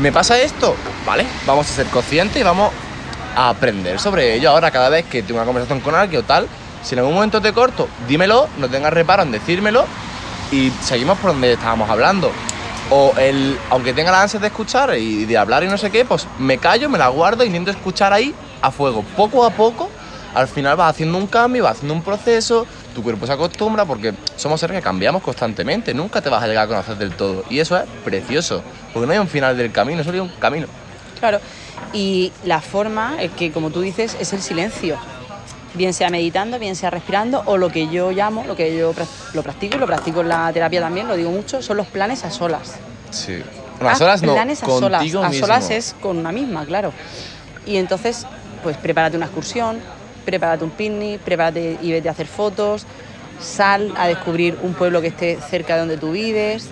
[0.00, 0.74] me pasa esto,
[1.06, 2.72] vale, vamos a ser conscientes y vamos
[3.34, 4.50] a aprender sobre ello.
[4.50, 6.46] Ahora, cada vez que tengo una conversación con alguien o tal,
[6.82, 9.84] si en algún momento te corto, dímelo, no tengas reparo en decírmelo
[10.50, 12.30] y seguimos por donde estábamos hablando.
[12.90, 16.04] O el, aunque tenga la ansia de escuchar y de hablar y no sé qué,
[16.04, 19.02] pues me callo, me la guardo y intento escuchar ahí a fuego.
[19.16, 19.88] Poco a poco,
[20.34, 24.12] al final vas haciendo un cambio, vas haciendo un proceso, tu cuerpo se acostumbra porque
[24.36, 27.44] somos seres que cambiamos constantemente, nunca te vas a llegar a conocer del todo.
[27.48, 30.66] Y eso es precioso, porque no hay un final del camino, solo hay un camino.
[31.18, 31.40] Claro.
[31.92, 34.96] Y la forma, es que como tú dices, es el silencio.
[35.74, 38.94] Bien sea meditando, bien sea respirando, o lo que yo llamo, lo que yo
[39.32, 42.24] lo practico y lo practico en la terapia también, lo digo mucho, son los planes
[42.24, 42.74] a solas.
[43.10, 43.42] Sí.
[43.76, 45.02] Bueno, a Ah, solas no, planes a solas.
[45.02, 46.92] A solas es con una misma, claro.
[47.66, 48.26] Y entonces,
[48.62, 49.80] pues prepárate una excursión,
[50.24, 52.86] prepárate un picnic, prepárate y vete a hacer fotos,
[53.40, 56.68] sal a descubrir un pueblo que esté cerca de donde tú vives,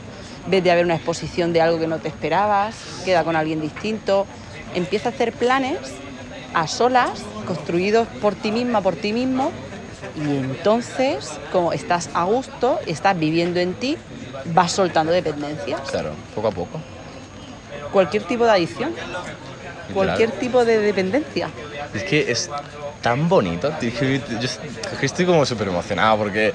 [0.46, 4.27] vete a ver una exposición de algo que no te esperabas, queda con alguien distinto,
[4.74, 5.78] empieza a hacer planes
[6.54, 7.11] a solas,
[7.46, 9.52] construidos por ti misma, por ti mismo,
[10.16, 13.96] y entonces, como estás a gusto, estás viviendo en ti,
[14.46, 15.80] vas soltando dependencias.
[15.90, 16.80] Claro, poco a poco.
[17.92, 18.92] Cualquier tipo de adicción,
[19.94, 21.50] cualquier tipo de dependencia.
[21.94, 22.50] Es que es
[23.00, 23.72] tan bonito.
[23.80, 24.48] Yo
[25.02, 26.52] estoy como súper emocionado porque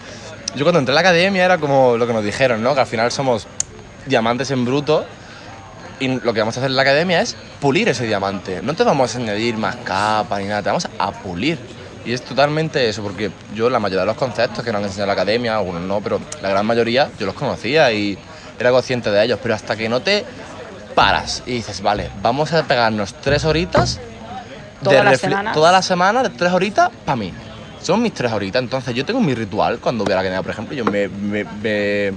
[0.56, 2.74] yo cuando entré a la academia era como lo que nos dijeron, ¿no?
[2.74, 3.48] Que al final somos
[4.06, 5.06] diamantes en bruto
[6.00, 8.62] y lo que vamos a hacer en la academia es pulir ese diamante.
[8.62, 11.58] No te vamos a añadir más capa ni nada, te vamos a pulir.
[12.06, 15.06] Y es totalmente eso, porque yo la mayoría de los conceptos que nos han enseñado
[15.12, 18.18] en la academia, algunos no, pero la gran mayoría yo los conocía y
[18.60, 20.24] era consciente de ellos, pero hasta que no te
[20.94, 24.00] paras y dices, vale, vamos a pegarnos tres horitas
[24.84, 25.54] Todas las refle- semanas.
[25.56, 27.34] toda la semana de tres horitas para mí.
[27.82, 28.62] Son mis tres horitas.
[28.62, 30.76] Entonces yo tengo mi ritual cuando voy a la academia, por ejemplo.
[30.76, 31.08] Yo me...
[31.08, 32.14] me, me-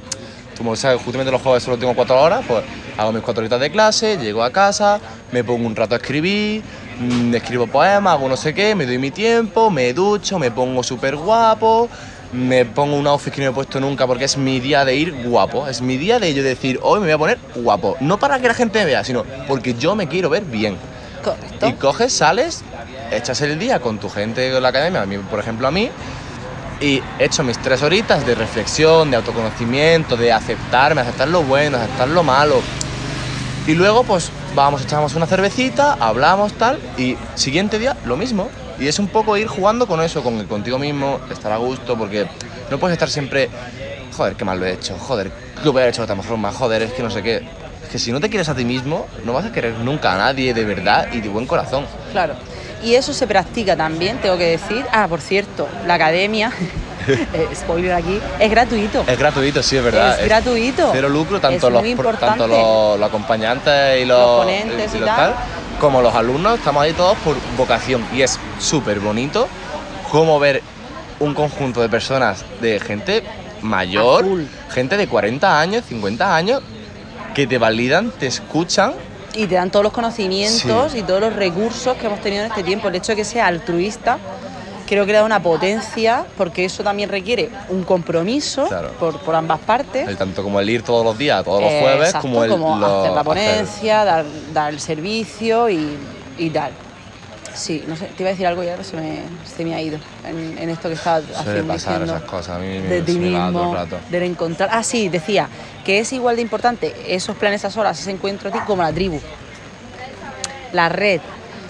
[0.58, 2.64] como sabes, justamente los jueves solo tengo cuatro horas, pues
[2.96, 6.62] hago mis cuatro horitas de clase, llego a casa, me pongo un rato a escribir,
[6.98, 10.82] mm, escribo poemas, hago no sé qué, me doy mi tiempo, me ducho, me pongo
[10.82, 11.88] súper guapo,
[12.32, 15.14] me pongo un outfit que no he puesto nunca porque es mi día de ir
[15.24, 17.96] guapo, es mi día de yo decir, hoy me voy a poner guapo.
[18.00, 20.76] No para que la gente me vea, sino porque yo me quiero ver bien.
[21.22, 21.68] Correcto.
[21.68, 22.62] Y coges, sales,
[23.10, 25.90] echas el día con tu gente de la academia, a mí, por ejemplo a mí,
[26.80, 32.08] y echo mis tres horitas de reflexión, de autoconocimiento, de aceptarme, aceptar lo bueno, aceptar
[32.08, 32.60] lo malo.
[33.66, 38.48] Y luego pues vamos, echamos una cervecita, hablamos tal, y siguiente día lo mismo.
[38.78, 42.28] Y es un poco ir jugando con eso, con contigo mismo, estar a gusto, porque
[42.70, 43.50] no puedes estar siempre,
[44.16, 46.92] joder, qué mal lo he hecho, joder, qué hubiera hecho de otra forma, joder, es
[46.92, 47.46] que no sé qué.
[47.82, 50.18] Es que si no te quieres a ti mismo, no vas a querer nunca a
[50.18, 51.86] nadie de verdad y de buen corazón.
[52.12, 52.34] Claro.
[52.82, 54.84] Y eso se practica también, tengo que decir.
[54.92, 56.52] Ah, por cierto, la academia,
[57.08, 59.04] eh, spoiler aquí, es gratuito.
[59.06, 60.18] Es gratuito, sí, es verdad.
[60.20, 60.90] Es gratuito.
[60.92, 64.98] Cero lucro, tanto, Es los, pro- tanto los, los acompañantes y los, Los ponentes y
[64.98, 65.34] los tal.
[65.80, 68.04] como los alumnos, estamos ahí todos por vocación.
[68.14, 69.48] Y es súper bonito
[70.10, 70.62] como ver
[71.20, 73.24] un conjunto de personas, de gente
[73.60, 74.24] mayor,
[74.70, 76.62] gente de 40 años, 50 años,
[77.34, 78.92] que te validan, te escuchan.
[79.34, 80.98] Y te dan todos los conocimientos Sí.
[80.98, 82.88] y todos los recursos que hemos tenido en este tiempo.
[82.88, 84.18] El hecho de que sea altruista,
[84.86, 88.90] creo que le da una potencia, porque eso también requiere un compromiso Claro.
[88.98, 90.08] por, por ambas partes.
[90.08, 92.50] El tanto como el ir todos los días, todos los Eh, jueves, exacto, como el
[92.50, 92.56] lo-
[93.00, 95.96] hacer la hacer- ponencia, dar, dar el servicio y,
[96.38, 96.72] y tal.
[97.58, 99.82] Sí, no sé, te iba a decir algo y ahora se me, se me ha
[99.82, 101.72] ido en, en esto que estaba Suele haciendo.
[101.72, 103.76] pasar diciendo esas cosas, a mí me, de ti mismo,
[104.10, 104.70] del encontrar.
[104.72, 105.48] Ah, sí, decía
[105.84, 108.92] que es igual de importante esos planes a solas, ese encuentro a ti, como la
[108.92, 109.20] tribu.
[110.72, 111.20] La red,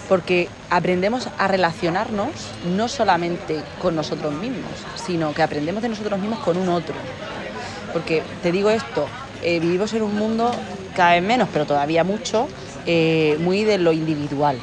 [0.09, 2.29] porque aprendemos a relacionarnos
[2.77, 4.72] no solamente con nosotros mismos,
[5.07, 6.94] sino que aprendemos de nosotros mismos con un otro.
[7.92, 9.07] Porque te digo esto,
[9.42, 10.51] eh, vivimos en un mundo
[10.94, 12.48] cada vez menos, pero todavía mucho,
[12.85, 14.59] eh, muy de lo individual.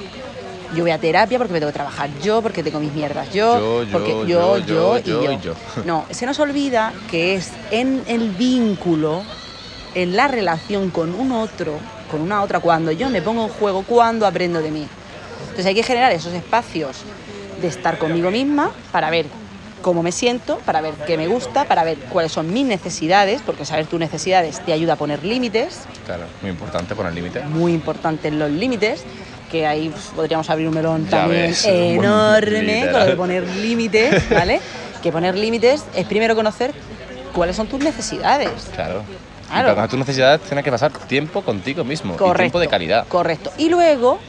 [0.74, 3.60] Yo voy a terapia porque me tengo que trabajar yo, porque tengo mis mierdas yo,
[3.60, 5.32] Yo, yo, porque yo, yo, yo, y yo yo.
[5.32, 5.54] y yo.
[5.86, 9.24] No, se nos olvida que es en el vínculo,
[9.94, 11.78] en la relación con un otro,
[12.12, 14.88] con una otra, cuando yo me pongo en juego, cuando aprendo de mí.
[15.42, 17.04] Entonces hay que generar esos espacios
[17.62, 19.28] de estar conmigo misma para ver
[19.82, 23.66] cómo me siento, para ver qué me gusta, para ver cuáles son mis necesidades, porque
[23.66, 27.46] saber tus necesidades te ayuda a poner límites, Claro, muy importante poner límites.
[27.46, 29.04] muy importantes los límites,
[29.56, 34.30] que ahí pues, podríamos abrir un melón también ves, enorme con lo de poner límites,
[34.30, 34.60] ¿vale?
[35.02, 36.74] que poner límites es primero conocer
[37.34, 38.50] cuáles son tus necesidades.
[38.76, 39.04] Claro.
[39.48, 39.64] Claro.
[39.64, 42.16] para conocer tus necesidades tienes que pasar tiempo contigo mismo.
[42.16, 42.38] Y Correcto.
[42.42, 43.08] tiempo de calidad.
[43.08, 43.52] Correcto.
[43.58, 44.20] Y luego,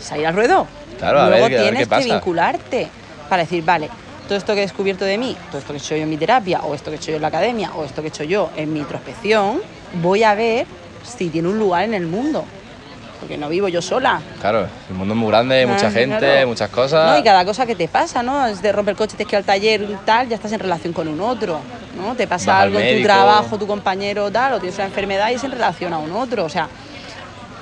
[0.00, 0.66] salir al ruedo.
[0.98, 2.06] Claro, a ver qué- a ver tienes qué pasa.
[2.06, 2.88] que vincularte
[3.28, 3.88] para decir, vale,
[4.26, 6.16] todo esto que he descubierto de mí, todo esto que he hecho yo en mi
[6.16, 8.24] terapia, o esto que he hecho yo en la academia, o esto que he hecho
[8.24, 9.60] yo en mi introspección,
[10.02, 10.66] voy a ver
[11.04, 12.44] si tiene un lugar en el mundo.
[13.20, 14.20] Porque no vivo yo sola.
[14.40, 16.48] Claro, el mundo es muy grande, hay mucha gente, claro.
[16.48, 17.12] muchas cosas.
[17.12, 18.46] No, y cada cosa que te pasa, ¿no?
[18.46, 20.60] Es de romper el coche, tienes que ir al taller y tal, ya estás en
[20.60, 21.60] relación con un otro,
[22.02, 22.14] ¿no?
[22.16, 25.34] Te pasa Vas algo en tu trabajo, tu compañero tal, o tienes una enfermedad y
[25.34, 26.44] es en relación a un otro.
[26.44, 26.68] O sea,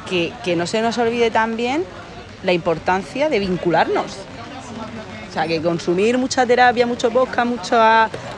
[0.08, 1.84] que, que no se nos olvide también
[2.44, 4.12] la importancia de vincularnos.
[5.28, 7.76] O sea, que consumir mucha terapia, mucho podcast, mucho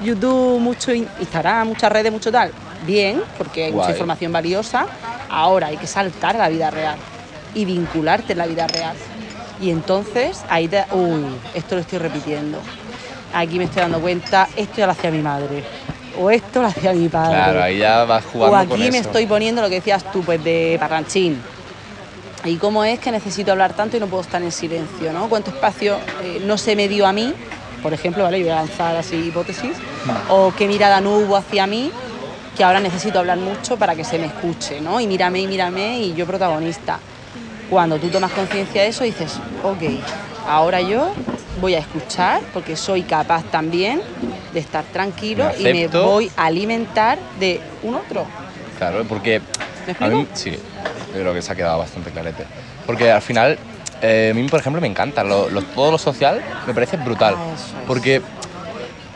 [0.02, 2.50] YouTube, mucho in- Instagram, muchas redes, mucho tal,
[2.86, 4.86] bien, porque hay mucha información valiosa.
[5.28, 6.96] Ahora hay que saltar a la vida real
[7.54, 8.96] y vincularte en la vida real.
[9.60, 10.84] Y entonces ahí te.
[10.92, 11.24] Uy,
[11.54, 12.58] esto lo estoy repitiendo.
[13.34, 15.62] Aquí me estoy dando cuenta, esto ya lo hacía mi madre.
[16.18, 17.34] O esto lo hacía mi padre.
[17.34, 18.98] Claro, ahí ya vas jugando O aquí con me eso.
[18.98, 21.40] estoy poniendo lo que decías tú, pues de parranchín.
[22.44, 25.12] ¿Y cómo es que necesito hablar tanto y no puedo estar en silencio?
[25.12, 25.28] ¿no?
[25.28, 27.32] ¿Cuánto espacio eh, no se me dio a mí?
[27.82, 28.38] Por ejemplo, ¿vale?
[28.40, 29.72] Yo voy a lanzar así hipótesis.
[30.28, 31.92] O qué mirada no hubo hacia mí
[32.56, 35.00] que ahora necesito hablar mucho para que se me escuche, ¿no?
[35.00, 36.98] Y mírame y mírame y yo protagonista.
[37.68, 39.82] Cuando tú tomas conciencia de eso dices, ok,
[40.48, 41.12] ahora yo
[41.60, 44.02] voy a escuchar porque soy capaz también
[44.52, 48.26] de estar tranquilo Me y me voy a alimentar de un otro.
[48.78, 49.40] Claro, porque
[49.86, 50.30] ¿Me a mí, explico?
[50.36, 50.50] sí,
[51.14, 52.44] yo creo que se ha quedado bastante clarete.
[52.86, 53.56] Porque al final,
[54.02, 55.22] eh, a mí, por ejemplo, me encanta.
[55.22, 57.36] Lo, lo- todo lo social me parece brutal.
[57.38, 57.54] Ah.
[57.86, 58.20] Porque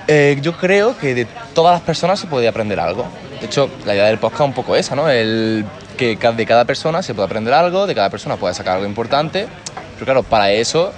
[0.06, 3.06] eh, yo creo que de todas las personas se puede aprender algo.
[3.40, 5.08] De hecho, la idea del podcast es un poco esa, ¿no?
[5.08, 5.64] El
[5.96, 9.46] que de cada persona se puede aprender algo, de cada persona puede sacar algo importante.
[9.94, 10.92] Pero claro, para eso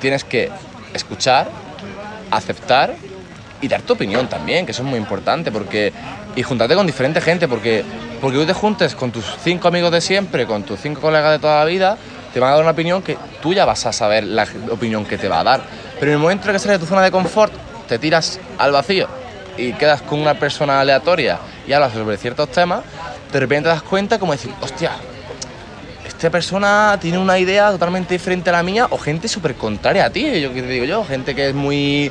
[0.00, 0.50] tienes que
[0.92, 1.48] escuchar,
[2.30, 2.94] aceptar
[3.60, 5.92] y dar tu opinión también, que eso es muy importante, porque
[6.36, 7.84] y juntarte con diferente gente, porque
[8.20, 11.38] porque tú te juntes con tus cinco amigos de siempre, con tus cinco colegas de
[11.38, 11.98] toda la vida,
[12.32, 15.18] te van a dar una opinión que tú ya vas a saber la opinión que
[15.18, 15.60] te va a dar.
[16.00, 17.52] Pero en el momento en que sales de tu zona de confort,
[17.88, 19.08] te tiras al vacío
[19.56, 22.80] y quedas con una persona aleatoria y hablas sobre ciertos temas,
[23.32, 24.92] de repente te das cuenta como decir, hostia,
[26.06, 30.10] esta persona tiene una idea totalmente diferente a la mía o gente súper contraria a
[30.10, 32.10] ti, yo qué te digo yo, gente que es muy,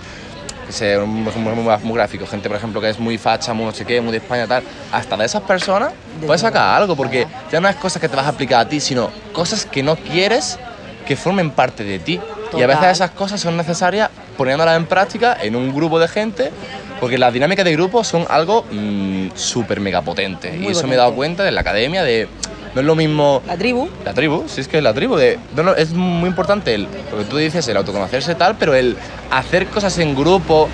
[0.68, 3.86] que ejemplo muy, muy gráfico, gente por ejemplo que es muy facha, muy no sé
[3.86, 7.60] qué, muy de España tal, hasta de esas personas De puedes sacar algo porque ya
[7.60, 10.58] no es cosas que te vas a aplicar a ti, sino cosas que no quieres
[11.06, 12.20] que formen parte de ti.
[12.56, 16.52] Y a veces esas cosas son necesarias poniéndolas en práctica en un grupo de gente,
[17.00, 20.52] porque las dinámicas de grupo son algo mm, súper mega potente.
[20.52, 22.28] Muy y eso me he dado cuenta de la academia, de
[22.74, 25.64] no es lo mismo La tribu, la tribu, sí es que la tribu, de, no,
[25.64, 28.98] no, es muy importante el, lo que tú dices, el autoconocerse tal, pero el
[29.30, 30.68] hacer cosas en grupo,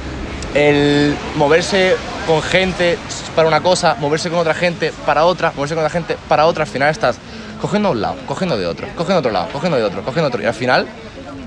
[0.53, 1.95] el moverse
[2.25, 2.97] con gente
[3.35, 6.63] para una cosa, moverse con otra gente para otra, moverse con otra gente para otra,
[6.63, 7.17] al final estás
[7.61, 10.41] cogiendo a un lado, cogiendo de otro, cogiendo otro lado, cogiendo de otro, cogiendo otro,
[10.41, 10.87] y al final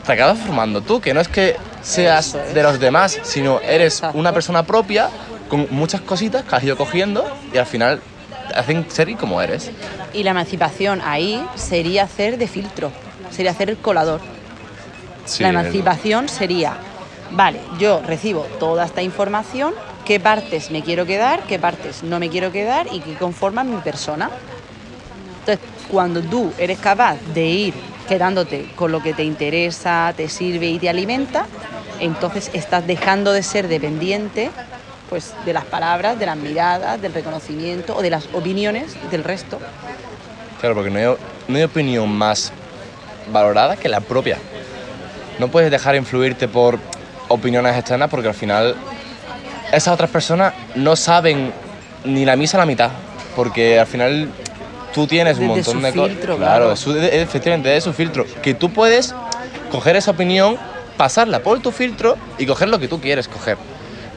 [0.05, 4.33] te acabas formando tú, que no es que seas de los demás, sino eres una
[4.33, 5.11] persona propia
[5.49, 8.01] con muchas cositas que has ido cogiendo y al final
[8.55, 9.71] hacen ser como eres.
[10.15, 12.93] y la emancipación ahí sería hacer de filtro,
[13.31, 14.21] sería hacer el colador.
[15.25, 16.77] Sí, la el- emancipación sería,
[17.31, 19.73] vale, yo recibo toda esta información,
[20.05, 23.81] qué partes me quiero quedar, qué partes no me quiero quedar y qué conforman mi
[23.81, 24.31] persona.
[25.41, 25.61] Entonces,
[25.91, 27.75] cuando tú eres capaz de ir
[28.09, 31.47] quedándote con lo que te interesa, te sirve y te alimenta,
[32.05, 34.51] entonces estás dejando de ser dependiente
[35.09, 39.59] pues, de las palabras, de las miradas, del reconocimiento o de las opiniones del resto.
[40.61, 41.17] Claro, porque no hay,
[41.49, 42.53] no hay opinión más
[43.33, 44.39] valorada que la propia.
[45.39, 46.79] No puedes dejar influirte por
[47.29, 48.75] opiniones externas porque al final
[49.73, 51.53] esas otras personas no saben
[52.05, 52.91] ni la misa a la mitad.
[53.37, 54.29] Porque al final
[54.93, 56.17] tú tienes un Desde montón su de cosas.
[56.19, 56.77] claro, claro.
[56.77, 58.27] su- de- efectivamente, es su filtro.
[58.43, 59.15] Que tú puedes
[59.71, 60.59] coger esa opinión,
[61.03, 63.57] pasarla por tu filtro y coger lo que tú quieres coger.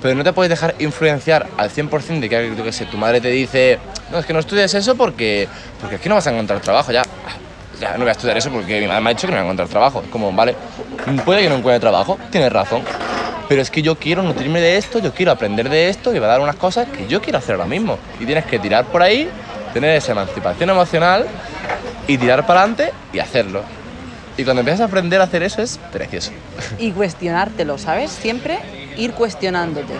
[0.03, 3.19] Pero no te puedes dejar influenciar al 100% de que, yo qué sé, tu madre
[3.19, 3.79] te dice,
[4.11, 5.47] no, es que no estudies eso porque,
[5.81, 7.01] porque que no vas a encontrar trabajo, ya.
[7.81, 9.41] Ya no voy a estudiar eso porque mi madre me ha dicho que no voy
[9.41, 10.03] a encontrar trabajo.
[10.05, 10.55] Es como, vale,
[11.25, 12.83] puede que no encuentre trabajo, tienes razón.
[13.49, 16.27] Pero es que yo quiero nutrirme de esto, yo quiero aprender de esto y va
[16.27, 17.97] a dar unas cosas que yo quiero hacer ahora mismo.
[18.19, 19.27] Y tienes que tirar por ahí,
[19.73, 21.25] tener esa emancipación emocional
[22.05, 23.63] y tirar para adelante y hacerlo.
[24.37, 26.31] Y cuando empiezas a aprender a hacer eso es precioso.
[26.79, 28.11] y cuestionártelo, ¿sabes?
[28.11, 28.59] Siempre
[28.97, 29.93] ir cuestionándote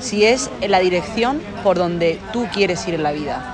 [0.00, 3.50] si es en la dirección por donde tú quieres ir en la vida.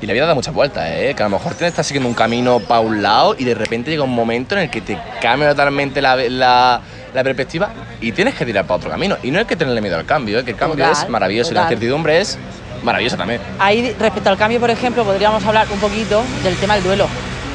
[0.00, 1.14] Y la vida da muchas vueltas, ¿eh?
[1.16, 3.90] Que a lo mejor te estás siguiendo un camino para un lado y de repente
[3.90, 6.80] llega un momento en el que te cambia totalmente la, la,
[7.14, 9.16] la perspectiva y tienes que tirar para otro camino.
[9.24, 10.44] Y no hay que tenerle miedo al cambio, ¿eh?
[10.44, 12.38] Que el cambio Total, es maravilloso y la incertidumbre es
[12.84, 13.40] maravillosa también.
[13.58, 17.08] Ahí, respecto al cambio, por ejemplo, podríamos hablar un poquito del tema del duelo,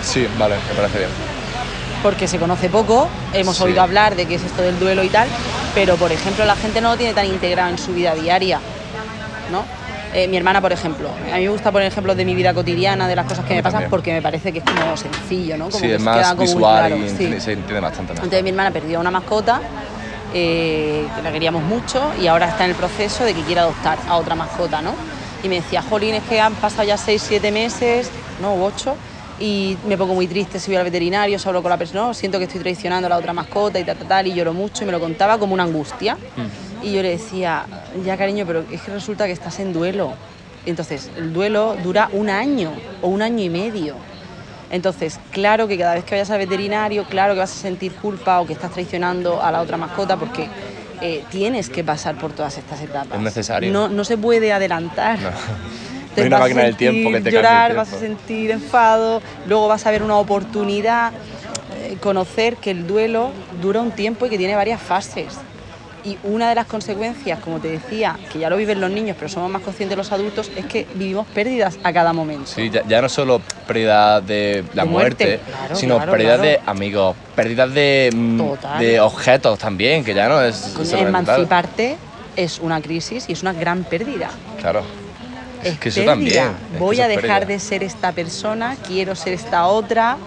[0.03, 1.32] Sí, vale, me parece bien.
[2.03, 3.63] Porque se conoce poco, hemos Sí.
[3.63, 5.27] oído hablar de qué es esto del duelo y tal,
[5.73, 8.59] pero, por ejemplo, la gente no lo tiene tan integrado en su vida diaria,
[9.51, 9.63] ¿no?
[10.13, 13.07] Eh, mi hermana, por ejemplo, a mí me gusta poner ejemplos de mi vida cotidiana,
[13.07, 15.65] de las cosas que me pasan, porque me parece que es como sencillo, ¿no?
[15.65, 17.39] Como sí, que es más queda como visual claro, y sí.
[17.39, 18.25] se entiende bastante mejor.
[18.25, 19.59] Entonces mi hermana perdió una mascota,
[20.35, 23.97] eh, que la queríamos mucho, y ahora está en el proceso de que quiere adoptar
[24.07, 24.93] a otra mascota, ¿no?
[25.41, 28.95] Y me decía, Jolín, es que han pasado ya 6, 7 meses, no, u 8,
[29.39, 32.37] y me pongo muy triste si voy al veterinario, hablo con la persona, no, siento
[32.37, 34.85] que estoy traicionando a la otra mascota y tal, tal, tal, y lloro mucho, y
[34.85, 36.15] me lo contaba como una angustia.
[36.15, 36.85] Mm.
[36.85, 37.65] Y yo le decía,
[38.05, 40.13] ya cariño, pero es que resulta que estás en duelo.
[40.65, 42.71] Entonces, el duelo dura un año
[43.01, 43.95] o un año y medio.
[44.69, 48.39] Entonces, claro que cada vez que vayas al veterinario, claro que vas a sentir culpa
[48.39, 50.47] o que estás traicionando a la otra mascota porque
[51.01, 53.17] eh, tienes que pasar por todas estas etapas.
[53.17, 53.71] Es necesario.
[53.71, 55.19] No, no se puede adelantar.
[55.19, 55.29] No.
[56.15, 57.99] Te hay una vas a máquina del tiempo que sentir te el llorar, vas a
[57.99, 61.11] sentir enfado, luego vas a ver una oportunidad,
[61.77, 65.33] eh, conocer que el duelo dura un tiempo y que tiene varias fases.
[66.05, 69.29] Y una de las consecuencias, como te decía, que ya lo viven los niños, pero
[69.29, 72.47] somos más conscientes los adultos, es que vivimos pérdidas a cada momento.
[72.47, 76.39] Sí, ya, ya no solo pérdida de la De muerte, muerte, claro, sino claro, pérdidas
[76.41, 76.51] claro.
[76.51, 78.79] de amigos, pérdidas de, Total.
[78.79, 81.95] de objetos también, que ya no es emanciparte
[82.35, 84.29] es una crisis y es una gran pérdida.
[84.59, 84.83] Claro.
[85.63, 86.51] Es que eso también.
[86.73, 90.17] es Voy a dejar de ser esta persona, quiero ser esta otra.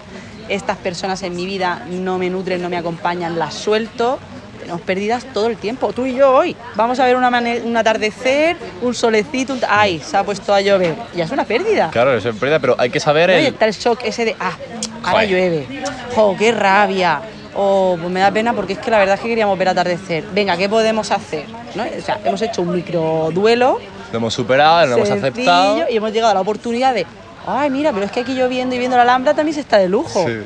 [0.49, 4.17] Estas personas en mi vida no me nutren, no me acompañan, las suelto.
[4.59, 5.93] Tenemos pérdidas todo el tiempo.
[5.93, 6.55] Tú y yo hoy.
[6.75, 7.29] Vamos a ver una
[7.63, 9.53] un atardecer, un solecito.
[9.53, 9.99] un- ¡Ay!
[9.99, 10.95] Se ha puesto a llover.
[11.15, 11.89] Ya es una pérdida.
[11.91, 13.35] Claro, es pérdida, pero hay que saber ¿no?
[13.35, 13.45] El...
[13.45, 14.57] está el shock ese de, ah,
[15.03, 15.29] ahora Joder.
[15.29, 15.67] llueve.
[16.15, 17.21] ¡Jo, qué rabia!
[17.55, 20.23] O pues me da pena porque es que la verdad es que queríamos ver atardecer.
[20.33, 21.45] Venga, ¿qué podemos hacer?
[21.75, 21.83] ¿No?
[21.83, 23.79] O sea, hemos hecho un micro duelo
[24.11, 25.85] Lo hemos superado, lo hemos aceptado.
[25.89, 27.05] y hemos llegado a la oportunidad de,
[27.45, 29.89] ay, mira, pero es que aquí lloviendo y viendo la Alhambra también se está de
[29.89, 30.25] lujo.
[30.25, 30.37] Sí.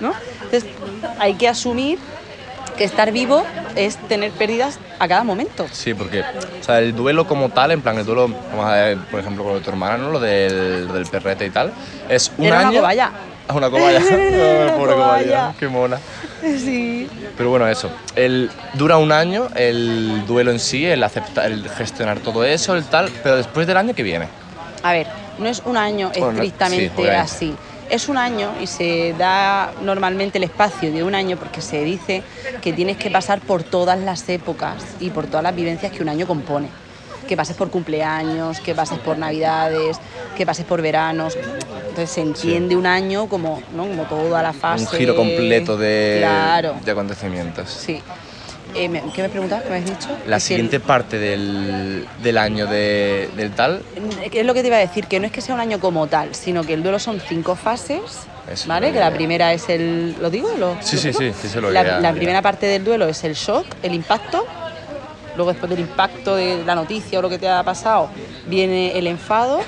[0.00, 0.12] ¿no?
[0.44, 0.64] Entonces,
[1.18, 1.98] hay que asumir
[2.76, 3.44] que estar vivo
[3.76, 5.66] es tener pérdidas a cada momento.
[5.70, 8.98] Sí, porque o sea, el duelo como tal, en plan el duelo, vamos a ver,
[9.10, 10.10] por ejemplo, con tu hermana, ¿no?
[10.10, 11.72] lo, del, perrete y tal,
[12.08, 12.80] es un Era una año...
[12.80, 13.12] cobaya.
[13.50, 13.98] Ah, una cobaya.
[14.00, 15.54] Una pobre cobaya.
[15.58, 15.98] qué mona.
[16.42, 17.08] Sí.
[17.36, 17.90] Pero bueno, eso.
[18.14, 22.84] El, dura un año el duelo en sí, el aceptar, el gestionar todo eso, el
[22.84, 24.28] tal, pero después del año que viene.
[24.82, 25.06] A ver,
[25.38, 27.54] no es un año Bueno, no- sí, estrictamente así.
[27.88, 32.22] Es un año y se da normalmente el espacio de un año porque se dice
[32.62, 36.08] que tienes que pasar por todas las épocas y por todas las vivencias que un
[36.08, 36.68] año compone.
[37.30, 39.98] Que pases por cumpleaños, que pases por navidades,
[40.36, 41.38] que pases por veranos.
[41.88, 43.84] Entonces se entiende un año como, ¿no?
[43.86, 44.82] como toda la fase.
[44.82, 47.70] Un giro completo de, Claro, de acontecimientos.
[47.70, 48.02] sí.
[48.74, 49.64] Eh, ¿Qué me preguntabas?
[49.64, 50.08] ¿Qué me has dicho?
[50.26, 53.82] La Es que el- siguiente parte del, del año de- del tal,
[54.32, 56.06] Es lo que te iba a decir, que no es que sea un año como
[56.08, 58.00] tal, sino que el duelo son cinco fases,
[58.50, 58.92] Eso, ¿vale?
[58.92, 60.14] Que la primera es el...
[60.20, 60.48] ¿Lo digo?
[60.56, 63.22] ¿Lo, Sí, lo sí, sí, sí, se lo La, la primera parte del duelo es
[63.24, 64.44] el shock, el impacto.
[65.36, 68.08] Luego después del impacto de la noticia o lo que te ha pasado,
[68.46, 69.60] viene el enfado.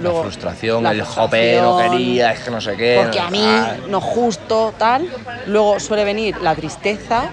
[0.00, 3.00] Luego, la frustración, la el jope, no quería, es que no sé qué.
[3.02, 5.08] Porque a mí, ah, no justo, tal.
[5.46, 7.30] Luego suele venir la tristeza,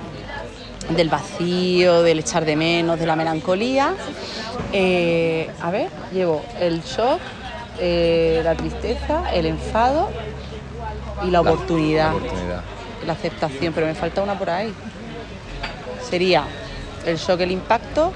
[0.90, 3.94] del vacío, del echar de menos, de la melancolía.
[4.72, 7.20] Eh, a ver, llevo el shock,
[7.80, 10.10] eh, la tristeza, el enfado
[11.26, 12.62] y la oportunidad, la oportunidad.
[13.06, 14.74] la aceptación, pero me falta una por ahí.
[16.10, 16.46] Sería
[17.08, 18.12] el shock, el impacto,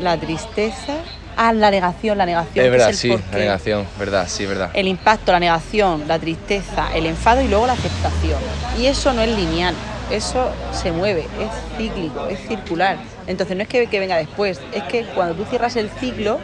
[0.00, 0.94] la tristeza.
[1.36, 2.64] Ah, la negación, la negación.
[2.64, 3.24] Es verdad, el sí, porqué.
[3.32, 4.70] la negación, verdad, sí, verdad.
[4.74, 8.38] El impacto, la negación, la tristeza, el enfado y luego la aceptación.
[8.78, 9.74] Y eso no es lineal,
[10.10, 12.98] eso se mueve, es cíclico, es circular.
[13.26, 16.38] Entonces no es que, que venga después, es que cuando tú cierras el ciclo,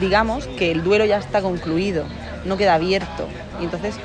[0.00, 2.04] digamos que el duelo ya está concluido,
[2.46, 3.28] no queda abierto.
[3.60, 3.96] Y entonces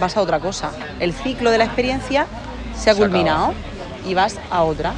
[0.00, 0.70] vas a otra cosa.
[0.98, 2.24] El ciclo de la experiencia
[2.74, 3.06] se ha Se acaba.
[3.06, 3.54] culminado
[4.08, 4.94] y vas a otra.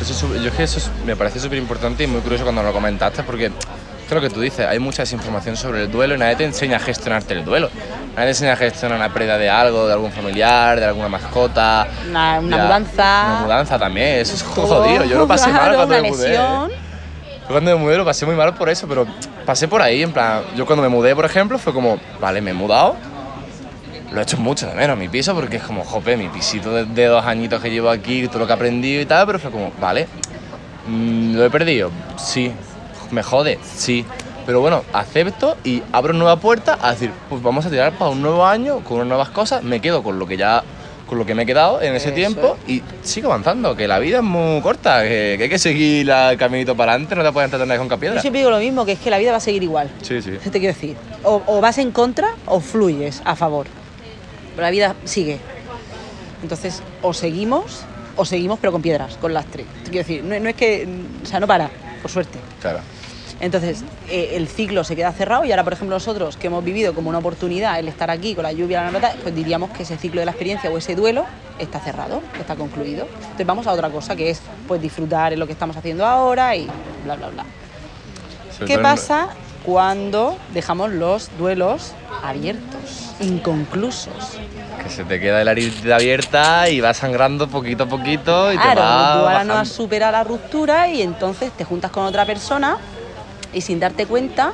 [0.00, 2.72] Eso yo es que eso es- me parece súper importante y muy curioso cuando lo
[2.72, 6.36] comentaste porque es lo que tú dices, hay mucha desinformación sobre el duelo y nadie
[6.36, 7.68] te enseña a gestionarte el duelo.
[8.14, 11.86] Nadie te enseña a gestionar una pérdida de algo, de algún familiar, de alguna mascota.
[12.08, 13.24] Una, una Ya, mudanza.
[13.32, 15.04] Una mudanza también, eso es jodido.
[15.04, 16.28] Yo lo pasé mal cuando una me mudé.
[16.30, 16.70] lesión.
[16.70, 19.06] Yo cuando me mudé lo pasé muy mal por eso, pero
[19.44, 22.50] pasé por ahí, en plan, yo cuando me mudé, por ejemplo, fue como, vale, me
[22.50, 22.96] he mudado,
[24.12, 26.84] lo he hecho mucho de menos mi piso, porque es como, jope, mi pisito de,
[26.84, 29.50] de dos añitos que llevo aquí, todo lo que he aprendido y tal, pero fue
[29.50, 30.06] como, vale,
[30.88, 32.52] mm, lo he perdido, sí,
[33.10, 34.04] me jode, sí,
[34.44, 38.22] pero bueno, acepto y abro nueva puerta a decir, pues vamos a tirar para un
[38.22, 40.62] nuevo año, con unas nuevas cosas, me quedo con lo que ya
[41.08, 44.00] con lo que me he quedado en ese Eso tiempo y sigo avanzando, que la
[44.00, 47.22] vida es muy corta, que, que hay que seguir la- el caminito para adelante, no
[47.22, 48.20] te puedes entretener con Yo piedra.
[48.20, 49.88] siempre digo lo mismo, que es que la vida va a seguir igual.
[50.02, 50.32] Sí, sí.
[50.42, 50.96] ¿Qué te quiero decir?
[51.22, 53.68] O, o vas en contra o fluyes a favor.
[54.56, 55.38] Pero la vida sigue.
[56.42, 57.84] Entonces, o seguimos,
[58.16, 59.66] o seguimos pero con piedras, con lastre.
[59.84, 61.70] Quiero decir, no, no es que, mm, o sea, no para,
[62.02, 62.38] por suerte.
[62.60, 62.80] Claro.
[63.38, 66.94] Entonces, eh, el ciclo se queda cerrado y ahora, por ejemplo, nosotros que hemos vivido
[66.94, 69.98] como una oportunidad el estar aquí con la lluvia, la nota, pues diríamos que ese
[69.98, 71.26] ciclo de la experiencia o ese duelo
[71.58, 73.06] está cerrado, está concluido.
[73.22, 76.56] Entonces vamos a otra cosa que es pues disfrutar en lo que estamos haciendo ahora
[76.56, 76.66] y
[77.04, 77.44] bla, bla, bla.
[78.66, 79.28] ¿Qué pasa
[79.66, 81.92] cuando dejamos los duelos
[82.22, 84.38] abiertos, inconclusos?
[84.80, 88.62] Que se te queda la herida abierta y va sangrando poquito a poquito y te
[88.62, 92.24] Claro, va tú ahora no has superado la ruptura y entonces te juntas con otra
[92.24, 92.78] persona
[93.52, 94.52] y sin darte cuenta,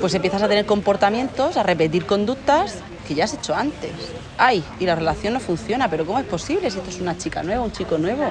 [0.00, 2.76] pues empiezas a tener comportamientos, a repetir conductas
[3.08, 3.90] que ya has hecho antes.
[4.38, 7.42] Ay, y la relación no funciona, pero ¿cómo es posible si esto es una chica
[7.42, 8.30] nueva, un chico nuevo?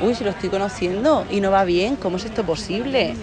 [0.00, 3.14] Uy, si lo estoy conociendo y no va bien, ¿cómo es esto posible?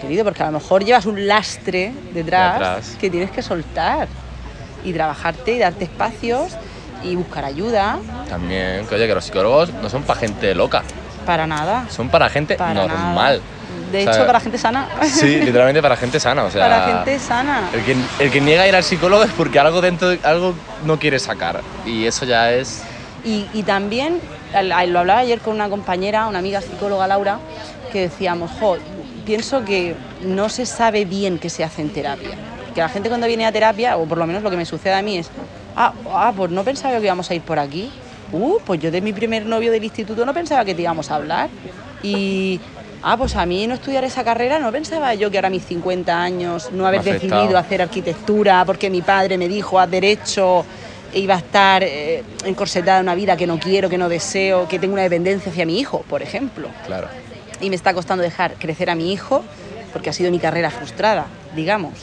[0.00, 2.96] Querido, porque a lo mejor llevas un lastre detrás, Detrás.
[3.00, 4.08] que tienes que soltar
[4.84, 6.52] y trabajarte y darte espacios
[7.02, 7.98] y buscar ayuda.
[8.28, 10.82] También, que oye, que los psicólogos no son para gente loca.
[11.24, 11.86] Para nada.
[11.90, 13.14] Son para gente Para normal.
[13.14, 13.38] nada.
[13.90, 14.88] De O sea, hecho, para gente sana.
[15.04, 16.44] Sí, literalmente para gente sana.
[16.44, 17.62] O sea, para gente sana.
[17.72, 20.98] El que, el que niega ir al psicólogo es porque algo dentro, de- algo no
[20.98, 21.62] quiere sacar.
[21.84, 22.82] Y eso ya es.
[23.24, 24.20] Y, y también,
[24.88, 27.38] lo hablaba ayer con una compañera, una amiga psicóloga, Laura,
[27.92, 28.76] que decíamos, jo,
[29.26, 32.30] pienso que no se sabe bien qué se hace en terapia.
[32.74, 34.94] Que la gente cuando viene a terapia, o por lo menos lo que me sucede
[34.94, 35.28] a mí es,
[35.74, 37.90] ah, ah, pues no pensaba que íbamos a ir por aquí.
[38.32, 41.16] Uh, pues yo de mi primer novio del instituto no pensaba que te íbamos a
[41.16, 41.50] hablar.
[42.02, 42.60] Y,
[43.02, 45.64] ah, pues a mí no estudiar esa carrera no pensaba yo que ahora a mis
[45.64, 47.36] 50 años no haber afectado.
[47.36, 50.64] decidido hacer arquitectura porque mi padre me dijo haz derecho
[51.12, 54.68] e iba a estar eh, encorsetada en una vida que no quiero, que no deseo,
[54.68, 56.68] que tengo una dependencia hacia mi hijo, por ejemplo.
[56.86, 57.08] Claro.
[57.60, 59.44] Y me está costando dejar crecer a mi hijo
[59.92, 61.94] porque ha sido mi carrera frustrada, digamos.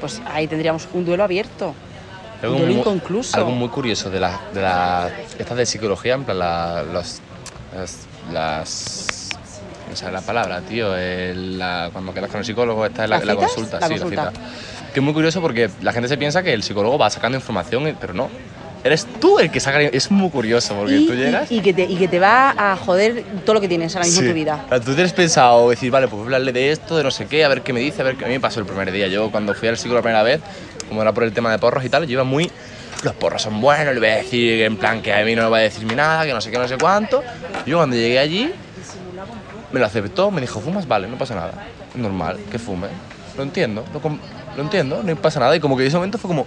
[0.00, 1.74] Pues ahí tendríamos un duelo abierto.
[2.42, 3.36] Un duelo muy, inconcluso.
[3.36, 7.20] algo muy curioso de las de la, estas de psicología, en plan, la, los,
[7.74, 7.96] las,
[8.32, 9.06] las-
[9.88, 10.94] No sé la palabra, tío.
[10.96, 13.80] el- la- cuando quedas con el psicólogo, esta es la, ¿Las la consulta.
[13.88, 14.24] Sí, consulta.
[14.24, 14.42] la cita.
[14.92, 17.96] Que es muy curioso porque la gente se piensa que el psicólogo va sacando información,
[18.00, 18.28] pero no.
[18.84, 19.80] Eres tú el que saca.
[19.80, 21.50] Es muy curioso porque Y, tú llegas.
[21.50, 24.04] y- y que te, y que te va a joder todo lo que tienes ahora
[24.06, 24.30] mismo en Sí.
[24.32, 24.60] tu vida.
[24.66, 27.10] O sea, Tú tienes pensado decir, vale, pues voy a hablarle de esto, de no
[27.10, 28.66] sé qué, a ver qué me dice, a ver qué a mí me pasó el
[28.66, 29.08] primer día.
[29.08, 30.40] Yo cuando fui al psicólogo la primera vez,
[30.88, 32.50] como era por el tema de porros y tal, yo iba muy.
[33.02, 35.48] Los porros son buenos, le voy a decir en plan que a mí no me
[35.48, 37.22] va a decirme nada, que no sé qué, no sé cuánto.
[37.66, 38.50] Yo cuando llegué allí,
[39.72, 40.86] me lo aceptó, me dijo, ¿fumas?
[40.86, 41.52] Vale, no pasa nada.
[41.94, 42.88] Normal que fume.
[43.36, 44.00] Lo entiendo, lo,
[44.56, 45.56] lo entiendo, no pasa nada.
[45.56, 46.46] Y como que en ese momento fue como,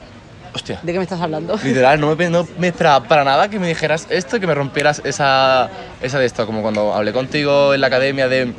[0.57, 0.79] hostia.
[0.83, 1.57] ¿De qué me estás hablando?
[1.63, 5.01] Literal, no me, no me esperaba para nada que me dijeras esto, que me rompieras
[5.05, 5.69] esa,
[6.01, 8.53] esa de esto, como cuando hablé contigo en la academia de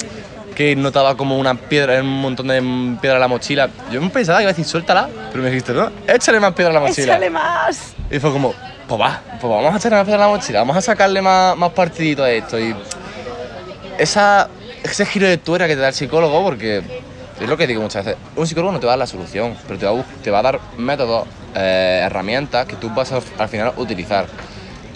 [0.55, 2.61] que notaba como una piedra, un montón de
[3.01, 3.69] piedra en la mochila.
[3.93, 6.73] Yo me pensaba que iba a decir, suéltala, pero me dijiste, no, échale más piedra
[6.73, 7.13] a la mochila.
[7.13, 7.95] ¡Échale más!
[8.11, 8.55] Y fue como,
[8.89, 11.57] pues va, pues vamos a echarle más piedra a la mochila, vamos a sacarle más,
[11.57, 12.59] más partidito a esto.
[12.59, 12.75] Y
[13.99, 14.49] esa,
[14.83, 16.83] ese giro de tuera que te da el psicólogo, porque
[17.41, 19.57] es lo que digo muchas veces, un psicólogo no te va a dar la solución,
[19.67, 23.21] pero te va a, te va a dar métodos, eh, herramientas que tú vas a,
[23.39, 24.27] al final utilizar.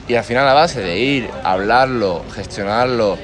[0.09, 3.17] Y al final a base de ir, hablarlo, gestionarlo,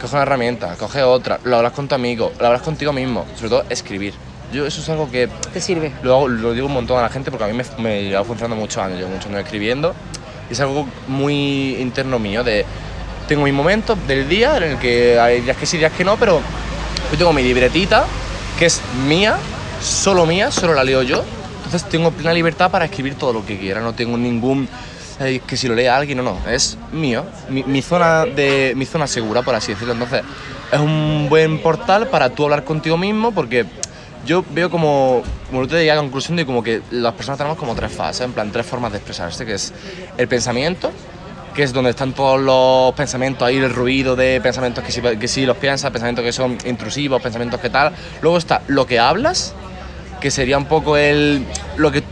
[0.00, 3.50] coge una herramienta, coge otra, lo hablas con tu amigo, lo hablas contigo mismo, sobre
[3.50, 4.14] todo escribir.
[4.52, 5.92] Yo eso es algo que Te sirve.
[6.02, 8.24] lo, hago- lo digo un montón a la gente porque a mí me, me lleva
[8.24, 9.94] funcionando muchos años, llevo muchos años escribiendo
[10.50, 12.64] y es algo muy interno mío de
[13.26, 16.16] tengo mis momentos del día en el que hay días que sí, días que no,
[16.18, 16.40] pero
[17.10, 18.04] yo tengo mi libretita
[18.58, 19.36] que es mía,
[19.80, 21.24] solo mía, solo la leo yo,
[21.64, 24.68] entonces tengo plena libertad para escribir todo lo que quiera, no tengo ningún
[25.20, 29.06] eh, que si lo lea alguien o no, es mío, mi, zona de mi zona
[29.06, 30.22] segura por así decirlo, entonces
[30.72, 33.66] es un buen portal para tú hablar contigo mismo porque
[34.26, 37.58] yo veo como, como día llegué a la conclusión de como que las personas tenemos
[37.58, 39.72] como tres fases, en plan tres formas de expresarse, que es
[40.16, 40.90] el pensamiento,
[41.54, 45.46] que es donde están todos los pensamientos ahí, el ruido de pensamientos que sí, que
[45.46, 47.92] los piensas, pensamientos que son intrusivos, pensamientos que tal.
[48.22, 49.54] Luego está lo que hablas,
[50.20, 51.46] que sería un poco el
[51.76, 52.02] lo que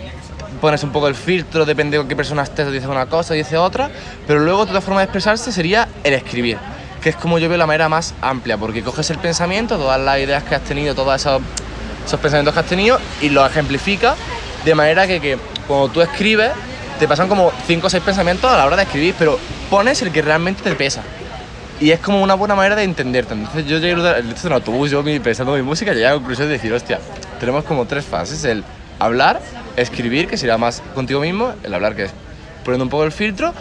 [0.61, 3.91] pones un poco el filtro, depende de qué persona estés, dices una cosa, dice otra,
[4.29, 6.57] pero luego otra forma de expresarse sería el escribir,
[7.03, 10.21] que es como yo veo la manera más amplia, porque coges el pensamiento, todas las
[10.21, 11.43] ideas que has tenido, todos esos,
[12.07, 14.15] esos pensamientos que has tenido y los ejemplifica
[14.65, 15.37] de manera que, que
[15.67, 16.53] cuando tú escribes
[17.03, 19.37] te pasan como 5 o 6 pensamientos a la hora de escribir, pero
[19.69, 21.03] pones el que realmente te pesa.
[21.81, 23.35] Y es como una buena manera de entenderte.
[23.35, 26.53] Entonces yo llegué del autobús, yo pensando en mi música, llegué a la conclusión de
[26.53, 27.01] decir, hostia,
[27.41, 28.45] tenemos como tres fases.
[28.45, 28.63] El
[29.01, 29.41] hablar,
[29.75, 32.13] escribir, que sería más contigo mismo, el hablar que es
[32.63, 33.53] poniendo un poco el filtro,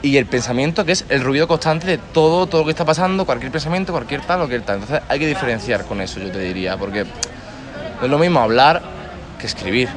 [0.00, 3.26] y el pensamiento, que es el ruido constante de todo, todo lo que está pasando,
[3.26, 4.76] cualquier pensamiento, cualquier tal, cualquier tal.
[4.76, 8.80] Entonces hay que diferenciar con eso, yo te diría, porque no es lo mismo hablar
[9.38, 9.90] que escribir.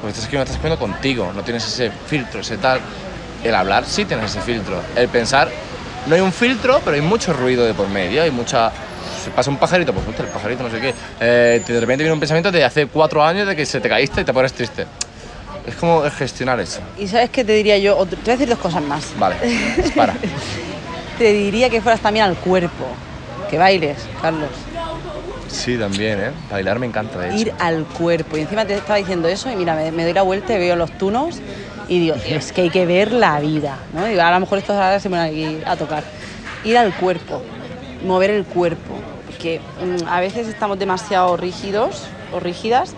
[0.00, 2.80] Porque estás escribiendo, estás escribiendo contigo, no tienes ese filtro, ese tal.
[3.44, 4.80] El hablar sí tienes ese filtro.
[4.96, 5.50] El pensar,
[6.06, 8.72] no hay un filtro, pero hay mucho ruido de por medio, hay mucha...
[9.22, 10.94] Se pasa un pajarito, pues el pajarito, no sé qué.
[11.20, 14.22] Eh, de repente viene un pensamiento de hace cuatro años de que se te caíste
[14.22, 14.86] y te pones triste.
[15.66, 16.80] Es como gestionar eso.
[16.98, 19.04] Y sabes qué te diría yo, te voy a decir dos cosas más.
[19.18, 19.36] Vale,
[19.94, 20.14] para.
[21.18, 22.86] Te diría que fueras también al cuerpo,
[23.50, 24.48] que bailes, Carlos.
[25.50, 26.30] Sí, también, ¿eh?
[26.50, 27.36] Bailar me encanta, de hecho.
[27.38, 28.36] Ir al cuerpo.
[28.36, 30.76] Y encima te estaba diciendo eso y mira, me, me doy la vuelta y veo
[30.76, 31.40] los tunos
[31.88, 34.04] y digo, es que hay que ver la vida, ¿no?
[34.04, 36.04] Digo, a lo mejor estos ahora se me van a ir a tocar.
[36.64, 37.42] Ir al cuerpo,
[38.06, 38.94] mover el cuerpo,
[39.26, 42.94] porque mm, a veces estamos demasiado rígidos o rígidas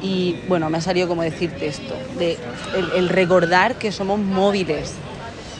[0.00, 2.38] y bueno, me ha salido como decirte esto, de
[2.76, 4.94] el, el recordar que somos móviles,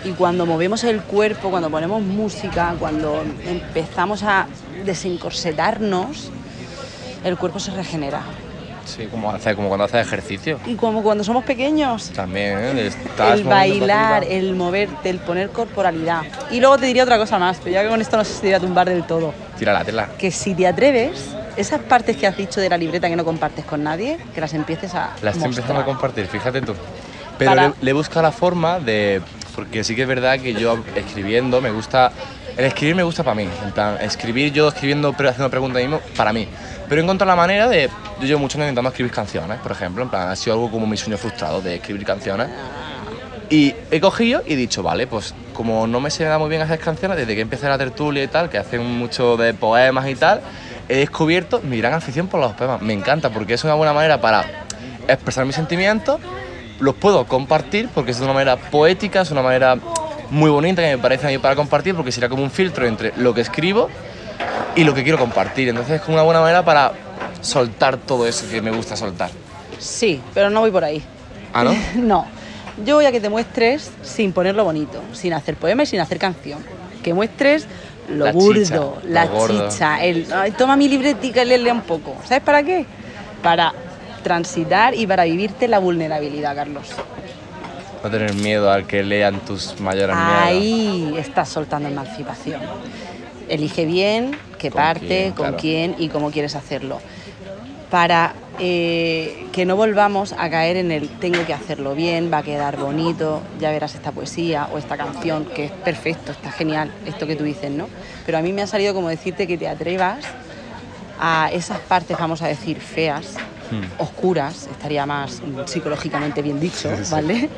[0.04, 4.46] y cuando movemos el cuerpo, cuando ponemos música, cuando empezamos a
[4.86, 6.30] desencorsetarnos,
[7.24, 8.22] el cuerpo se regenera.
[8.86, 10.60] Sí, como, hace, como cuando haces ejercicio.
[10.64, 12.10] Y como cuando somos pequeños.
[12.10, 12.86] También, ¿eh?
[12.86, 16.22] Estás el bailar, el moverte, el poner corporalidad.
[16.52, 18.40] Y luego te diría otra cosa más, pero ya que con esto no sé si
[18.42, 19.34] te voy a tumbar del todo.
[19.58, 20.10] Tira la tela.
[20.16, 23.64] Que si te atreves, esas partes que has dicho de la libreta que no compartes
[23.64, 26.74] con nadie, que las empieces a La estoy empezando a compartir, fíjate tú.
[27.38, 29.20] Pero Para- le, buscado la forma de...
[29.54, 32.12] Porque sí que es verdad que yo escribiendo me gusta...
[32.56, 33.48] El escribir me gusta para mí.
[33.64, 36.48] En plan, escribir yo escribiendo, pero haciendo preguntas mismo, para mí.
[36.88, 37.90] Pero he encontrado la manera de...
[38.20, 40.02] Yo llevo mucho intentando escribir canciones, por ejemplo.
[40.02, 42.48] En plan, ha sido algo como mi sueño frustrado de escribir canciones.
[43.50, 46.48] Y he cogido y he dicho, vale, pues como no me se me da muy
[46.48, 50.08] bien hacer canciones, desde que empecé la tertulia y tal, que hacen mucho de poemas
[50.08, 50.40] y tal,
[50.88, 52.82] he descubierto mi gran afición por los poemas.
[52.82, 54.44] Me encanta porque es una buena manera para
[55.06, 56.20] expresar mis sentimientos,
[56.80, 59.76] los puedo compartir porque es una manera poética, es una manera
[60.30, 63.12] muy bonita que me parece a mí para compartir porque será como un filtro entre
[63.16, 63.88] lo que escribo
[64.74, 65.68] y lo que quiero compartir.
[65.68, 66.92] Entonces es como una buena manera para
[67.40, 69.30] soltar todo eso que me gusta soltar.
[69.78, 71.02] Sí, pero no voy por ahí.
[71.52, 71.74] ¿Ah, no?
[71.96, 72.26] No.
[72.84, 76.18] Yo voy a que te muestres sin ponerlo bonito, sin hacer poema y sin hacer
[76.18, 76.58] canción.
[77.02, 77.66] Que muestres
[78.08, 81.80] lo La burdo, chicha, la lo chicha, el "Ay, toma mi libretica y léele un
[81.80, 82.14] poco.
[82.26, 82.84] ¿Sabes para qué?
[83.42, 83.72] Para
[84.22, 86.88] transitar y para vivirte la vulnerabilidad, Carlos.
[88.06, 90.32] No tener miedo al que lean tus mayores miedos.
[90.44, 92.60] Ahí estás soltando emancipación.
[93.48, 95.56] Elige bien qué Con parte, quién, con claro.
[95.60, 97.00] quién y cómo quieres hacerlo.
[97.90, 102.42] Para eh, que no volvamos a caer en el tengo que hacerlo bien, va a
[102.44, 107.26] quedar bonito, ya verás esta poesía o esta canción, que es perfecto, está genial, esto
[107.26, 107.88] que tú dices, ¿no?
[108.24, 110.18] Pero a mí me ha salido como decirte que te atrevas
[111.18, 113.34] a esas partes, vamos a decir, feas,
[113.68, 113.82] Hmm.
[114.00, 117.10] oscuras, estaría más psicológicamente bien dicho, Sí, sí.
[117.10, 117.50] ¿vale?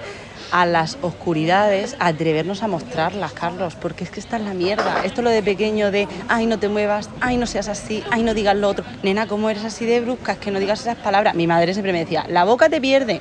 [0.51, 5.03] A las oscuridades, a atrevernos a mostrarlas, Carlos, porque es que esta es la mierda.
[5.05, 8.23] Esto es lo de pequeño de, ay, no te muevas, ay, no seas así, ay,
[8.23, 8.85] no digas lo otro.
[9.03, 10.33] Nena, ¿cómo eres así de brusca?
[10.33, 11.35] Es que no digas esas palabras.
[11.35, 13.21] Mi madre siempre me decía, la boca te pierde.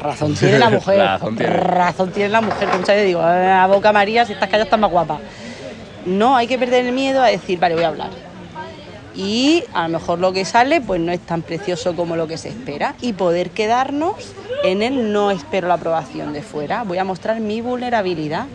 [0.00, 0.98] Razón tiene la mujer.
[0.98, 1.52] Razón tiene.
[1.52, 2.68] Razón tiene la mujer.
[2.68, 5.18] Que muchas veces digo, "Eh, la boca María, si estás callada estás más guapa.
[6.04, 8.08] No, hay que perder el miedo a decir, vale, voy a hablar.
[9.14, 12.38] Y a lo mejor lo que sale pues no es tan precioso como lo que
[12.38, 14.14] se espera y poder quedarnos
[14.64, 18.46] en el no espero la aprobación de fuera, voy a mostrar mi vulnerabilidad.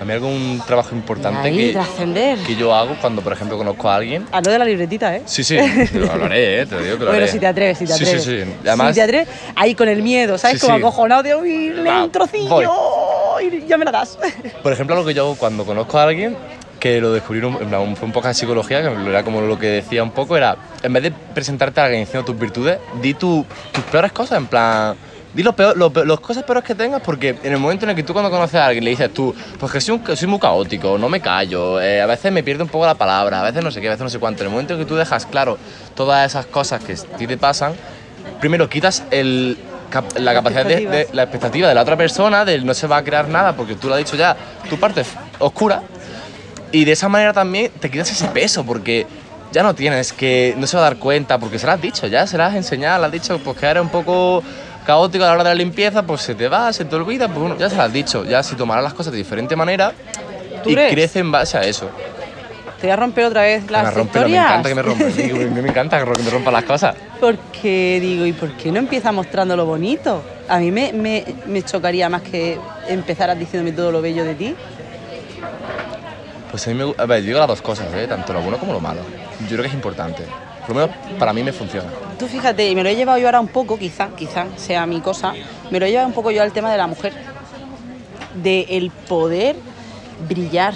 [0.00, 3.96] A mí algún trabajo importante Ahí, que, que yo hago cuando, por ejemplo, conozco a
[3.96, 4.24] alguien.
[4.32, 5.22] A lo de la libretita, ¿eh?
[5.26, 5.58] Sí, sí,
[5.92, 6.66] lo hablaré, ¿eh?
[6.66, 7.32] te lo digo que lo Bueno, haré.
[7.32, 8.24] si te atreves, si te Sí, atreves.
[8.24, 10.58] Sí, sí, Y Además, si te atreves, ahí con el miedo, ¿sabes?
[10.58, 10.82] Sí, Como sí.
[10.82, 13.44] acojonado de un trocillo voy.
[13.62, 14.18] y ya me la das.
[14.62, 16.34] por ejemplo, lo que yo hago cuando conozco a alguien,
[16.80, 17.56] que lo descubrí un-
[17.96, 20.92] fue un poco de psicología, que era como lo que decía un poco, era, en
[20.92, 24.96] vez de presentarte a alguien diciendo tus virtudes, di tu- tus peores cosas, en plan...
[25.32, 25.76] Di lo peor,
[26.20, 28.66] cosas peores que tengas porque en el momento en el que tú cuando conoces a
[28.66, 32.00] alguien le dices tú, pues que soy, un- soy muy caótico, no me callo, eh,
[32.02, 34.02] a veces me pierdo un poco la palabra, a veces no sé qué, a veces
[34.02, 34.42] no sé cuánto.
[34.42, 35.56] En el momento en que tú dejas claro
[35.94, 37.74] todas esas cosas que a ti te pasan,
[38.40, 39.56] primero quitas el,
[39.88, 42.96] cap- la capacidad de, de- la expectativa de la otra persona, de no se va
[42.96, 44.36] a crear nada porque tú lo has dicho ya,
[44.68, 45.04] tu parte
[45.38, 45.80] oscura
[46.72, 49.06] y de esa manera también te quitas ese peso porque
[49.52, 52.06] ya no tienes que, no se va a dar cuenta porque se lo has dicho
[52.06, 54.42] ya, se lo has enseñado, le has dicho pues que eres un poco
[54.86, 57.38] caótico a la hora de la limpieza, pues se te va, se te olvida, pues
[57.40, 59.92] bueno, ya se lo has dicho, ya si tomarás las cosas de diferente manera
[60.62, 60.92] ¿Tú y crees?
[60.92, 61.90] crece en base a eso.
[62.80, 64.46] Te voy a romper otra vez las me rompe, me historias.
[64.46, 66.94] encanta que me rompa, mí me encanta que me rompa las cosas.
[67.20, 70.22] Porque digo, ¿y por qué no empieza mostrando lo bonito?
[70.48, 72.58] A mí me, me, me chocaría más que
[72.88, 74.56] empezaras diciéndome todo lo bello de ti.
[76.50, 78.06] Pues a mí me a ver, yo digo las dos cosas, ¿eh?
[78.08, 79.00] tanto lo bueno como lo malo.
[79.42, 80.24] Yo creo que es importante.
[80.66, 81.88] Por lo menos para mí me funciona.
[82.18, 85.00] Tú fíjate, y me lo he llevado yo ahora un poco, quizá, quizá sea mi
[85.00, 85.32] cosa,
[85.70, 87.12] me lo he llevado un poco yo al tema de la mujer.
[88.34, 89.56] De el poder
[90.28, 90.74] brillar,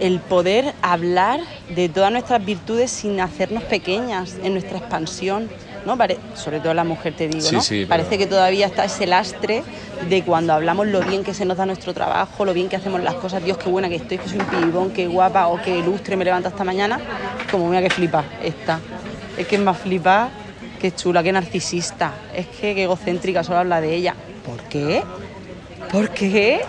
[0.00, 1.40] el poder hablar
[1.74, 5.48] de todas nuestras virtudes sin hacernos pequeñas en nuestra expansión.
[6.34, 7.62] Sobre todo la mujer te digo, Sí, ¿no?
[7.62, 9.62] sí, pero- Parece que todavía está ese lastre
[10.08, 13.02] de cuando hablamos lo bien que se nos da nuestro trabajo, lo bien que hacemos
[13.02, 15.78] las cosas, Dios, qué buena que estoy, que soy un pibón, qué guapa o qué
[15.78, 16.98] ilustre me levanto esta mañana,
[17.50, 18.80] como mira que flipa esta.
[19.36, 20.28] Es que es más flipa,
[20.80, 24.14] que chula, que narcisista, es que, egocéntrica, solo habla de ella.
[24.44, 25.02] ¿Por qué?
[25.90, 26.60] ¿Por qué?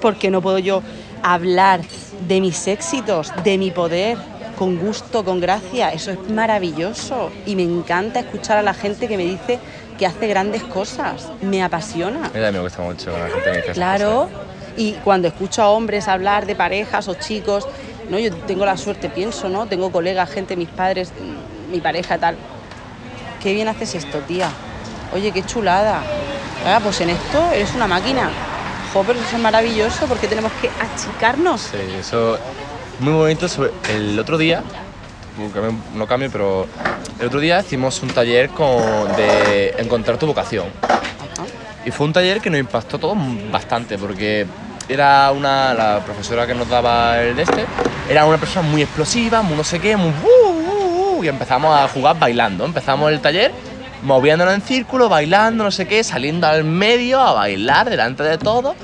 [0.00, 0.82] Porque no puedo yo
[1.22, 1.80] hablar
[2.28, 4.18] de mis éxitos, de mi poder,
[4.56, 5.90] con gusto, con gracia.
[5.92, 7.30] Eso es maravilloso.
[7.44, 9.58] Y me encanta escuchar a la gente que me dice
[9.98, 11.28] que hace grandes cosas.
[11.42, 12.18] Me apasiona.
[12.18, 14.28] A mí también me gusta mucho la gente esas Claro.
[14.30, 14.46] cosas.
[14.78, 17.66] Y cuando escucho a hombres hablar de parejas o chicos,
[18.10, 18.18] ¿no?
[18.18, 19.66] Yo tengo la suerte, pienso, ¿no?
[19.66, 22.36] Tengo colegas, gente, mis padres, mm, mi pareja, tal.
[23.42, 24.50] Qué bien haces esto, tía.
[25.14, 26.02] Oye, qué chulada.
[26.66, 28.30] Ah, pues en esto eres una máquina.
[28.92, 31.60] Jo, pero eso es maravilloso porque tenemos que achicarnos.
[31.62, 32.38] Sí, eso
[33.00, 33.48] muy bonito.
[33.48, 34.62] Sobre el otro día,
[35.94, 36.66] no cambio- pero
[37.20, 38.76] el otro día hicimos un taller con,
[39.16, 40.66] de encontrar tu vocación.
[41.84, 43.14] Y fue un taller que nos impactó a
[43.52, 44.46] bastante porque
[44.88, 47.64] era una, la profesora que nos daba el de este,
[48.08, 50.10] era una persona muy explosiva, muy no sé qué, muy...
[50.10, 52.64] uh, uh, uh, y empezamos a jugar bailando.
[52.64, 53.52] Empezamos el taller
[54.02, 58.74] moviéndonos en círculo, bailando, no sé qué, saliendo al medio a bailar delante de todos.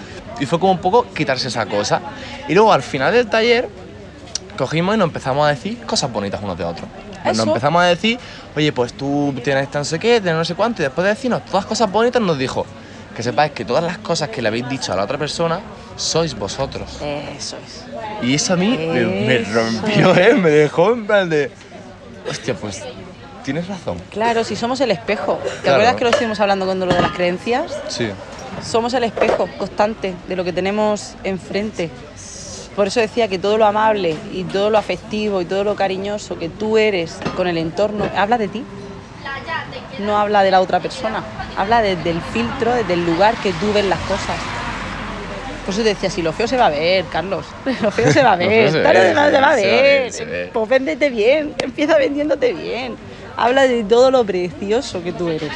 [0.41, 2.01] Y fue como un poco quitarse esa cosa.
[2.49, 3.69] Y luego al final del taller
[4.57, 6.88] cogimos y nos empezamos a decir cosas bonitas unos de otros.
[7.24, 7.42] Nos Eso.
[7.44, 8.18] empezamos a decir,
[8.57, 11.44] oye, pues tú tienes no sé qué, tienes no sé cuánto, y después de decirnos
[11.44, 12.66] todas cosas bonitas nos dijo
[13.16, 15.61] que sepáis que todas las cosas que le habéis dicho a la otra persona
[15.96, 16.98] sois vosotros.
[17.36, 17.84] Eso es.
[18.26, 20.34] Y eso a mí me, me Eso rompió, ¿eh?
[20.34, 21.50] Me dejó en plan de,
[22.28, 22.82] hostia, pues
[23.44, 23.98] tienes razón.
[24.11, 25.38] Claro, si somos el espejo.
[25.42, 25.74] ¿Te Claro.
[25.76, 27.72] acuerdas que lo estuvimos hablando con lo de las creencias?
[27.88, 28.09] Sí.
[28.64, 31.90] Somos el espejo constante de lo que tenemos enfrente.
[32.77, 36.39] Por eso decía que todo lo amable y todo lo afectivo y todo lo cariñoso
[36.39, 38.64] que tú eres con el entorno, habla de ti.
[39.99, 41.23] No habla de la otra persona,
[41.57, 44.37] habla desde el filtro, desde el lugar que tú ves las cosas.
[45.64, 47.47] Por eso te decía, si lo feo se va a ver, Carlos.
[47.83, 49.55] Lo feo se va a ver, se tarde ve, se se va a se va
[49.55, 50.12] ver.
[50.27, 50.51] ve.
[50.53, 52.97] Pues véndete bien, empieza vendiéndote bien.
[53.37, 55.53] Habla de todo lo precioso que tú eres.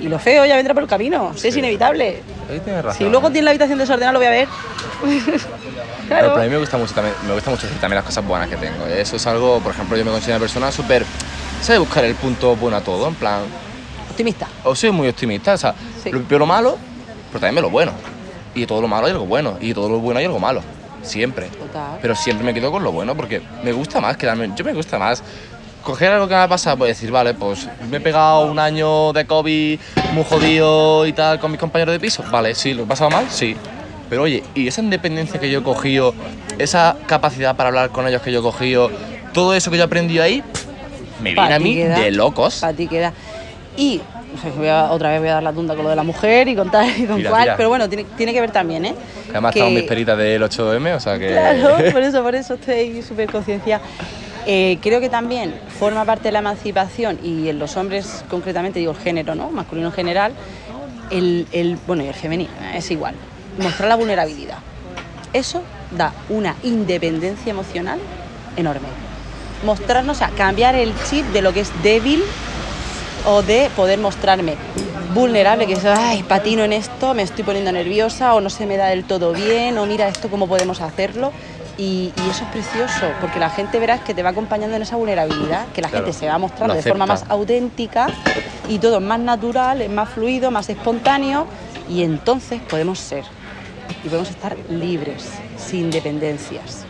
[0.00, 1.48] Y lo feo ya vendrá por el camino, sí.
[1.48, 2.22] es inevitable.
[2.48, 2.98] Ahí tienes razón.
[2.98, 4.48] Si luego tiene la habitación desordenada, lo voy a ver.
[6.08, 8.26] Claro, pero a mí me gusta mucho también, me gusta mucho decir también las cosas
[8.26, 8.86] buenas que tengo.
[8.86, 9.02] ¿eh?
[9.02, 11.04] Eso es algo, por ejemplo, yo me considero una persona súper...
[11.60, 13.42] Sé buscar el punto bueno a todo, en plan...
[14.10, 14.48] Optimista.
[14.64, 16.10] O soy muy optimista, o sea, Sí.
[16.10, 16.78] lo, veo lo malo,
[17.28, 17.92] pero también veo lo bueno.
[18.54, 20.62] Y todo lo malo hay algo bueno, y todo lo bueno hay algo malo.
[21.02, 21.48] Siempre.
[21.48, 21.98] Total.
[22.00, 24.50] Pero siempre me quedo con lo bueno, porque me gusta más quedarme...
[24.56, 25.22] Yo me gusta más
[25.82, 29.12] coger algo que me ha pasado, pues decir, vale, pues me he pegado un año
[29.12, 29.78] de COVID
[30.12, 32.22] muy jodido y tal con mis compañeros de piso.
[32.30, 33.56] Vale, sí, lo he pasado mal, sí.
[34.10, 36.14] Pero oye, y esa independencia que yo he cogido,
[36.58, 38.90] esa capacidad para hablar con ellos que yo he cogido,
[39.32, 40.64] todo eso que yo he aprendido ahí, pff,
[41.20, 41.98] me viene a mí queda.
[42.00, 42.60] de locos.
[42.60, 43.12] Para ti queda.
[43.76, 44.00] Y
[44.56, 46.56] voy a- otra vez voy a dar la tunda con lo de la mujer y
[46.56, 47.42] con tal y con Tira, cual.
[47.44, 47.56] tira.
[47.56, 48.94] Pero bueno, tiene, tiene que ver también, ¿eh?
[49.26, 51.28] Que además Que- estamos mis peritas del 8M, o sea que...
[51.28, 53.80] Claro, por eso, por eso estoy súper conciencia.
[54.50, 58.92] Eh, creo que también forma parte de la emancipación y en los hombres concretamente, digo
[58.92, 59.50] el género, ¿no?
[59.50, 60.32] Masculino en general,
[61.10, 62.78] el, el- bueno, y el femenino, ¿eh?
[62.78, 63.14] es igual,
[63.58, 64.56] mostrar la vulnerabilidad.
[65.34, 67.98] Eso da una independencia emocional
[68.56, 68.88] enorme.
[69.66, 72.22] Mostrarnos, o sea, cambiar el chip de lo que es débil
[73.26, 74.54] o de poder mostrarme
[75.12, 78.78] vulnerable, que es, ay, patino en esto, me estoy poniendo nerviosa o no se me
[78.78, 81.32] da del todo bien o mira esto cómo podemos hacerlo.
[81.78, 84.96] Y, y eso es precioso, porque la gente verás que te va acompañando en esa
[84.96, 88.08] vulnerabilidad, que la Claro, gente se va mostrando de forma más auténtica
[88.68, 91.46] y todo es más natural, es más fluido, más espontáneo
[91.88, 93.24] y entonces podemos ser
[94.04, 96.87] y podemos estar libres, sin dependencias.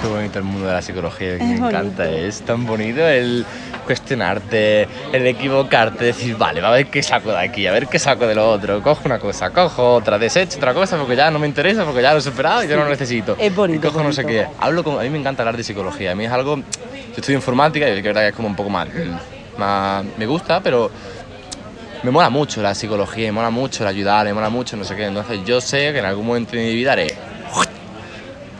[0.00, 2.10] Qué bonito el mundo de la psicología, que Es me encanta.
[2.10, 3.44] Es tan bonito el
[3.84, 8.26] cuestionarte, el equivocarte, decir, vale, a ver qué saco de aquí, a ver qué saco
[8.26, 8.82] de lo otro.
[8.82, 12.12] Cojo una cosa, cojo otra, desecho otra cosa porque ya no me interesa, porque ya
[12.12, 13.36] lo he superado y yo no lo necesito.
[13.38, 14.46] Es bonito, Y cojo no sé qué.
[14.58, 16.12] Hablo con, a mí me encanta hablar de psicología.
[16.12, 16.56] A mí es algo.
[16.56, 16.62] Yo
[17.16, 18.88] estudio informática y es verdad que es como un poco más
[20.16, 20.90] me gusta, pero
[22.02, 24.96] me mola mucho la psicología, me mola mucho el ayudar, me mola mucho no sé
[24.96, 25.06] qué.
[25.06, 27.14] Entonces yo sé que en algún momento de mi vida haré.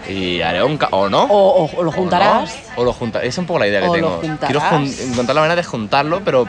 [0.09, 0.77] Y haré un.
[0.79, 1.25] ca- ¿O no?
[1.25, 2.55] O, o- o lo juntarás.
[2.75, 2.81] ¿O, no?
[2.81, 3.25] O lo juntarás.
[3.27, 4.21] Esa es un poco la idea que tengo.
[4.47, 6.49] Quiero jun- encontrar la manera de juntarlo, pero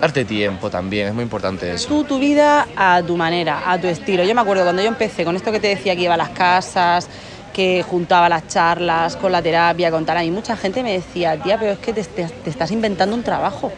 [0.00, 1.88] darte tiempo también, es muy importante eso.
[1.88, 4.24] Tú tu vida a tu manera, a tu estilo.
[4.24, 6.30] Yo me acuerdo cuando yo empecé con esto que te decía que iba a las
[6.30, 7.08] casas,
[7.52, 10.16] que juntaba las charlas con la terapia, con tal.
[10.16, 13.14] A mí mucha gente me decía, tía, pero es que te, te- te estás inventando
[13.14, 13.72] un trabajo.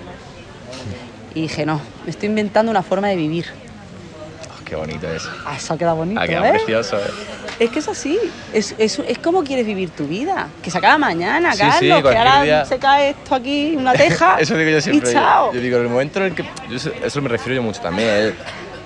[1.35, 3.47] Y dije, no, me estoy inventando una forma de vivir.
[4.73, 5.29] Qué bonito es.
[5.45, 6.51] Ah, Eso ha quedado bonito, Ha quedado ¿eh?
[6.53, 7.11] precioso, ¿eh?
[7.59, 8.19] Es que es así,
[8.55, 10.49] es, es, es como quieres vivir tu vida.
[10.63, 13.93] Que se acaba mañana, Sí, Carlos, sí, que ahora día- se cae esto aquí, una
[13.93, 14.37] teja.
[14.41, 15.11] Eso digo yo siempre.
[15.11, 15.53] Y chao.
[15.53, 16.43] Yo digo, en el momento en el que.
[16.71, 18.09] yo eso- me refiero yo mucho también.
[18.09, 18.35] el-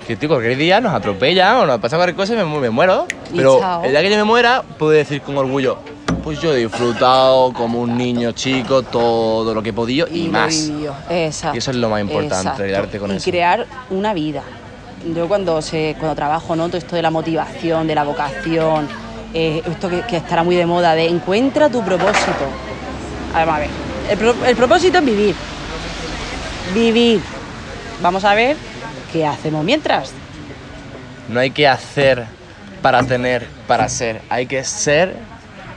[0.09, 3.07] que tío, cualquier día nos atropellan o nos pasa cualquier cosa y me, me muero.
[3.33, 5.79] Y Pero el día que yo me muera, puedo decir con orgullo.
[6.25, 10.33] Pues yo he disfrutado como un niño chico todo lo que he podido y, lo
[10.33, 10.53] más.
[10.57, 13.31] Y eso es lo más importante, con y eso.
[13.31, 14.43] crear una vida.
[15.15, 16.67] Yo cuando, se, cuando trabajo, ¿no?
[16.67, 18.89] Todo esto de la motivación, de la vocación,
[19.35, 22.33] eh, esto que, que estará muy de moda, de encuentra tu propósito.
[23.35, 23.71] Además, a ver,
[24.11, 25.35] el, pro- el propósito es vivir.
[26.75, 27.21] Vivir.
[28.03, 28.57] Vamos a ver
[29.13, 30.13] qué hacemos mientras.
[31.29, 32.25] No hay que hacer
[32.83, 34.23] para tener, para ser.
[34.29, 35.17] Hay que ser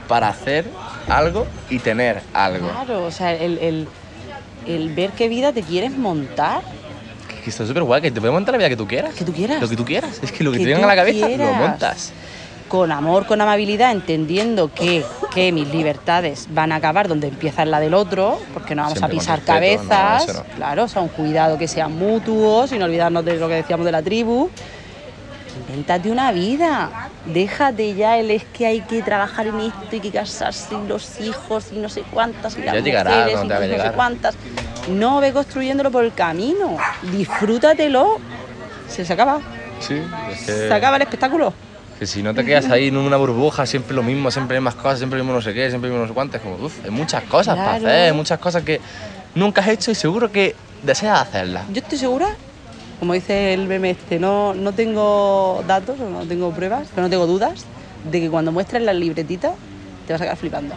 [0.08, 0.66] para hacer
[1.08, 2.68] algo y tener algo.
[2.68, 3.88] Claro, o sea, el, el-
[4.66, 6.62] el ver qué vida te quieres montar.
[7.40, 9.14] Que, que está súper guay, que te puedes montar la vida que tú quieras.
[9.14, 9.60] Que tú quieras.
[9.60, 10.20] Lo que tú quieras.
[10.22, 12.12] Es que lo que, Que te venga a la cabeza lo montas.
[12.68, 17.80] con amor, con amabilidad, entendiendo que, que mis libertades van a acabar donde empieza la
[17.80, 20.54] del otro, porque no vamos Siempre a pisar respeto, cabezas, no, eso no.
[20.54, 23.92] claro, o sea, un cuidado que sea mutuo, sin olvidarnos de lo que decíamos de
[23.92, 24.48] la tribu.
[25.70, 30.10] Invéntate una vida, déjate ya el es que hay que trabajar en esto y que
[30.10, 33.52] casarse y los hijos y no sé cuántas y las Ya llegará, mujeres no y
[33.52, 34.34] a no sé cuántas.
[34.88, 36.76] No ve construyéndolo por el camino,
[37.12, 38.18] disfrútatelo.
[38.88, 39.40] Se, se acaba,
[39.78, 39.94] Sí,
[40.32, 41.54] es que, se acaba el espectáculo.
[42.00, 44.74] que si no te quedas ahí en una burbuja, siempre lo mismo, siempre hay más
[44.74, 47.22] cosas, siempre hay no sé qué, siempre hay no sé cuántas, como, uff, hay muchas
[47.24, 47.86] cosas para Claro.
[47.86, 48.80] hacer, hay muchas cosas que
[49.36, 51.66] nunca has hecho y seguro que deseas hacerlas.
[51.68, 52.26] Yo estoy segura,
[53.00, 57.26] como dice el meme este, no, no tengo datos, no tengo pruebas, pero no tengo
[57.26, 57.64] dudas
[58.04, 59.54] de que cuando muestres la libretita
[60.06, 60.74] te vas a quedar flipando.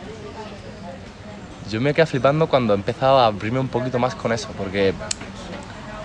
[1.70, 4.94] Yo me quedé flipando cuando he empezado a abrirme un poquito más con eso, porque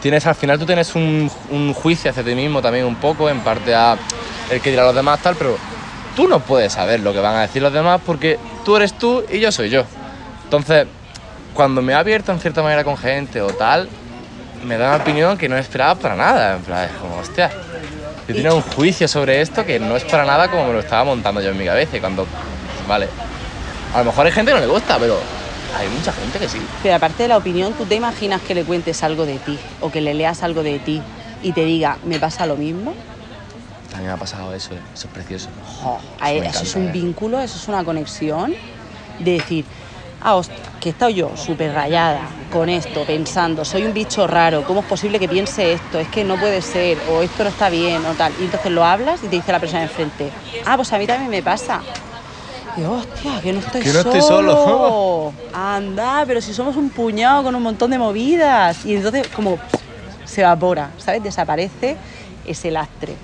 [0.03, 1.31] tienes al final tú tienes un,
[1.73, 3.97] juicio hacia ti mismo también un poco, en parte a
[4.51, 5.57] el que dirá los demás tal, pero
[6.17, 9.23] tú no puedes saber lo que van a decir los demás porque tú eres tú
[9.31, 9.85] y yo soy yo.
[10.45, 10.89] Entonces,
[11.55, 13.89] cuando me he abierto en cierta manera con gente o tal,
[14.65, 16.57] me da una opinión que no esperaba para nada.
[16.57, 17.51] En plan, es como, hostia,
[18.27, 21.05] yo tenía un juicio sobre esto que no es para nada como me lo estaba
[21.05, 21.97] montando yo en mi cabeza.
[21.97, 22.27] Y cuando,
[22.87, 23.09] vale,
[23.95, 25.19] a lo mejor hay gente que no le gusta, pero
[25.77, 26.61] hay mucha gente que sí.
[26.83, 29.91] Pero aparte de la opinión, ¿tú te imaginas que le cuentes algo de ti o
[29.91, 31.01] que le leas algo de ti
[31.43, 32.95] y te diga, me pasa lo mismo?
[33.95, 35.49] A mí me ha pasado eso, eso es precioso.
[35.83, 36.93] Jo, Eso es un eh.
[36.93, 38.55] vínculo, eso es una conexión
[39.19, 39.65] de decir,
[40.23, 42.21] ah, hostia, que he estado yo súper rayada
[42.53, 45.99] con esto, pensando, soy un bicho raro, ¿cómo es posible que piense esto?
[45.99, 48.33] Es que no puede ser, o esto no está bien, o tal.
[48.41, 50.31] Y entonces lo hablas y te dice la persona de enfrente,
[50.65, 51.83] ah, pues a mí también me pasa.
[52.77, 54.11] Y hostia, que no estoy Que no solo.
[54.13, 55.33] estoy solo.
[55.53, 58.85] Anda, pero si somos un puñado con un montón de movidas.
[58.87, 59.59] Y entonces como
[60.25, 61.23] se evapora, ¿sabes?
[61.23, 61.97] Desaparece
[62.47, 63.15] ese lastre,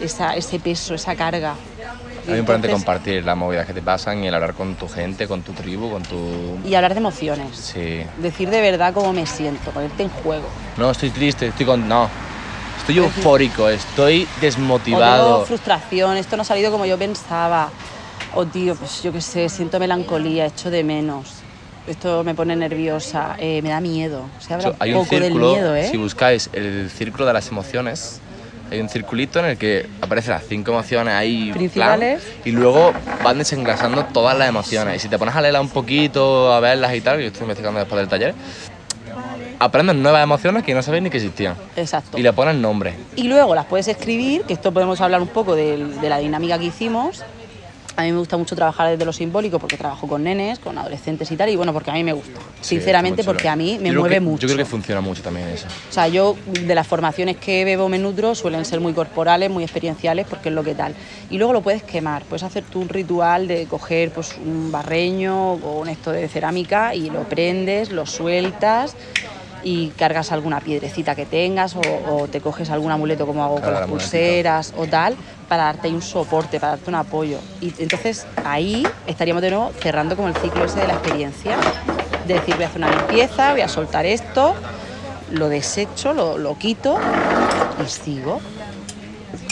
[0.00, 1.54] esa, ese peso, esa carga.
[2.24, 5.28] Es muy importante compartir las movidas que te pasan y el hablar con tu gente,
[5.28, 6.58] con tu tribu, con tu...
[6.64, 7.54] y hablar de emociones.
[7.54, 8.02] Sí.
[8.16, 10.46] Decir de verdad cómo me siento, ponerte en juego.
[10.78, 11.86] No, estoy triste, estoy con...
[11.86, 12.08] No.
[12.78, 15.44] Estoy eufórico, estoy O tengo desmotivado.
[15.46, 17.70] frustración, esto no ha salido como yo pensaba.
[18.34, 21.42] O tío, pues yo qué sé, siento melancolía, echo de menos.
[21.86, 24.24] Esto me pone nerviosa, eh, me da miedo.
[24.38, 25.88] Se habla So, hay un poco del círculo, miedo, ¿eh?
[25.90, 28.20] si buscáis el círculo de las emociones,
[28.70, 32.22] hay un circulito en el que aparecen las cinco emociones ahí plan, Principales.
[32.44, 32.92] y luego
[33.22, 34.96] van desengrasando todas las emociones.
[34.96, 37.42] Y si te pones a leerlas un poquito, a verlas y tal, que yo estoy
[37.42, 38.34] investigando después del taller,
[39.58, 41.54] aprendes nuevas emociones que no sabéis ni que existían.
[41.76, 42.18] Exacto.
[42.18, 42.94] Y le pones nombre.
[43.16, 46.58] Y luego las puedes escribir, que esto podemos hablar un poco del- de, la dinámica
[46.58, 47.22] que hicimos.
[47.96, 51.30] A mí me gusta mucho trabajar desde lo simbólico porque trabajo con nenes, con adolescentes
[51.30, 52.40] y tal, y bueno, porque a mí me gusta.
[52.60, 54.40] Sinceramente, porque a mí me mueve que- mucho.
[54.42, 55.68] Yo creo que funciona mucho también eso.
[55.88, 59.62] O sea, yo de las formaciones que bebo me nutro suelen ser muy corporales, muy
[59.62, 60.92] experienciales, porque es lo que tal.
[61.30, 65.52] Y luego lo puedes quemar, puedes hacer tú un ritual de coger pues, un barreño
[65.52, 68.96] o un esto de cerámica y lo prendes, lo sueltas
[69.64, 73.64] y cargas alguna piedrecita que tengas o, o te coges algún amuleto como hago Claro,
[73.64, 75.16] con las la pulseras o tal,
[75.48, 77.38] para darte ahí un soporte, para darte un apoyo.
[77.60, 81.56] Y entonces ahí estaríamos de nuevo cerrando como el ciclo ese de la experiencia,
[82.26, 84.54] de decir voy a hacer una limpieza, voy a soltar esto,
[85.30, 86.98] lo desecho, lo, lo quito
[87.84, 88.40] y sigo.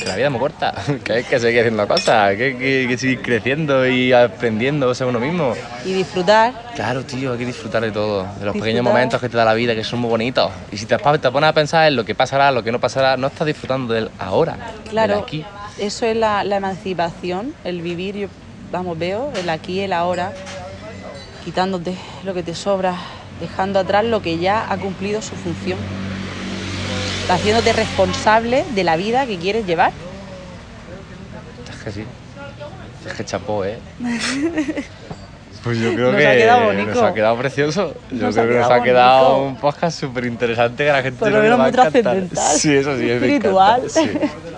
[0.02, 0.74] Que la vida es muy corta,
[1.04, 5.06] que hay que seguir haciendo cosas, que hay que, que seguir creciendo y aprendiendo ser
[5.06, 5.54] uno mismo.
[5.84, 8.60] Y disfrutar, Claro, tío, hay que disfrutar de todo, de los Disfrutar.
[8.60, 10.50] pequeños momentos que te da la vida, que son muy bonitos.
[10.72, 13.28] Y si te, pones a pensar en lo que pasará, lo que no pasará, no
[13.28, 14.56] estás disfrutando del ahora,
[14.90, 15.44] claro, del aquí.
[15.78, 18.28] eso es la, la emancipación, el vivir, yo,
[18.72, 20.32] vamos, veo el aquí, el ahora,
[21.44, 21.94] quitándote
[22.24, 22.96] lo que te sobra,
[23.40, 25.78] dejando atrás lo que ya ha cumplido su función,
[27.28, 29.92] haciéndote responsable de la vida que quieres llevar.
[31.70, 32.04] Es que sí,
[33.06, 33.78] es que chapó, ¿eh?
[35.62, 36.88] Pues yo creo Nos que ha quedado bonito.
[36.88, 37.94] nos ha quedado precioso.
[38.10, 39.46] Yo Nos creo ha que nos quedado ha quedado bonito.
[39.46, 41.72] un podcast súper interesante que a la gente Por lo le menos va a muy
[41.72, 42.02] encantar.
[42.02, 42.56] trascendental.
[42.56, 43.82] Sí, eso sí, me Espiritual.
[43.84, 44.10] encanta, sí.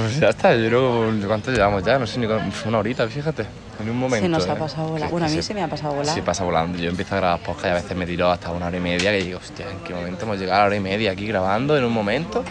[0.00, 1.98] Pues ya está, yo creo ¿cuánto llevamos ya?
[1.98, 3.44] No sé ni una horita, fíjate.
[3.80, 4.24] En un momento.
[4.24, 4.56] se nos ha ¿eh?
[4.58, 5.10] pasado Que- volando.
[5.12, 6.14] Bueno, a mí se me ha pasado volando.
[6.14, 6.78] Sí, pasa volando.
[6.78, 9.10] Yo empiezo a grabar podcast y a veces me tiro hasta una hora y media
[9.10, 11.76] que digo, hostia, ¿en qué momento hemos llegado a la hora y media aquí grabando
[11.76, 12.44] en un momento?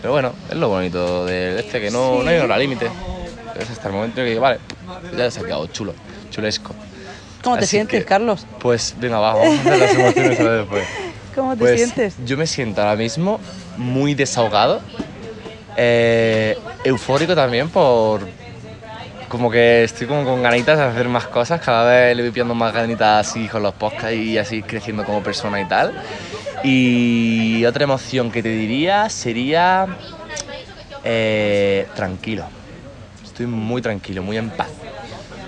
[0.00, 2.90] Pero bueno, es lo bonito de este, que no, no hay hora límite.
[3.58, 4.58] Es hasta el momento en que digo, vale,
[5.16, 5.94] ya se ha quedado chulo,
[6.30, 6.74] chulesco.
[7.42, 8.46] ¿Cómo te Así sientes, que, Carlos?
[8.60, 10.84] Pues venga, va, vamos a hacer las emociones después.
[11.34, 12.14] ¿Cómo te Pues sientes?
[12.26, 13.40] yo me siento ahora mismo
[13.78, 14.80] muy desahogado,
[15.76, 18.20] eh, eufórico también por...
[19.28, 22.54] Como que estoy como con ganitas de hacer más cosas, cada vez le voy pillando
[22.54, 25.92] más ganitas así con los podcasts y así creciendo como persona y tal.
[26.62, 29.86] Y otra emoción que te diría sería
[31.02, 32.44] eh, tranquilo.
[33.24, 34.68] estoy muy tranquilo, muy en paz.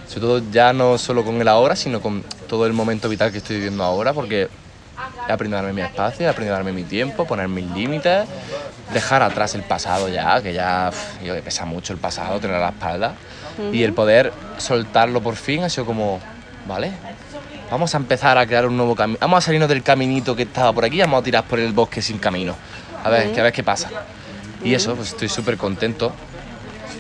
[0.08, 3.38] Sobre todo ya no solo con el ahora, sino con todo el momento vital que
[3.38, 4.48] estoy viviendo ahora, porque
[5.28, 8.26] he aprendido a darme mi espacio, he aprendido a darme mi tiempo, poner mis límites,
[8.92, 10.90] dejar atrás el pasado ya, que ya
[11.24, 13.14] yo, que pesa mucho el pasado, tener la espalda.
[13.72, 16.20] Y el poder soltarlo por fin ha sido como,
[16.66, 16.92] vale,
[17.70, 20.72] vamos a empezar a crear un nuevo camino, vamos a salirnos del caminito que estaba
[20.72, 22.54] por aquí, vamos a tirar por el bosque sin camino.
[23.04, 23.88] A ver, a ver qué pasa.
[24.62, 26.12] Y eso, pues estoy súper contento,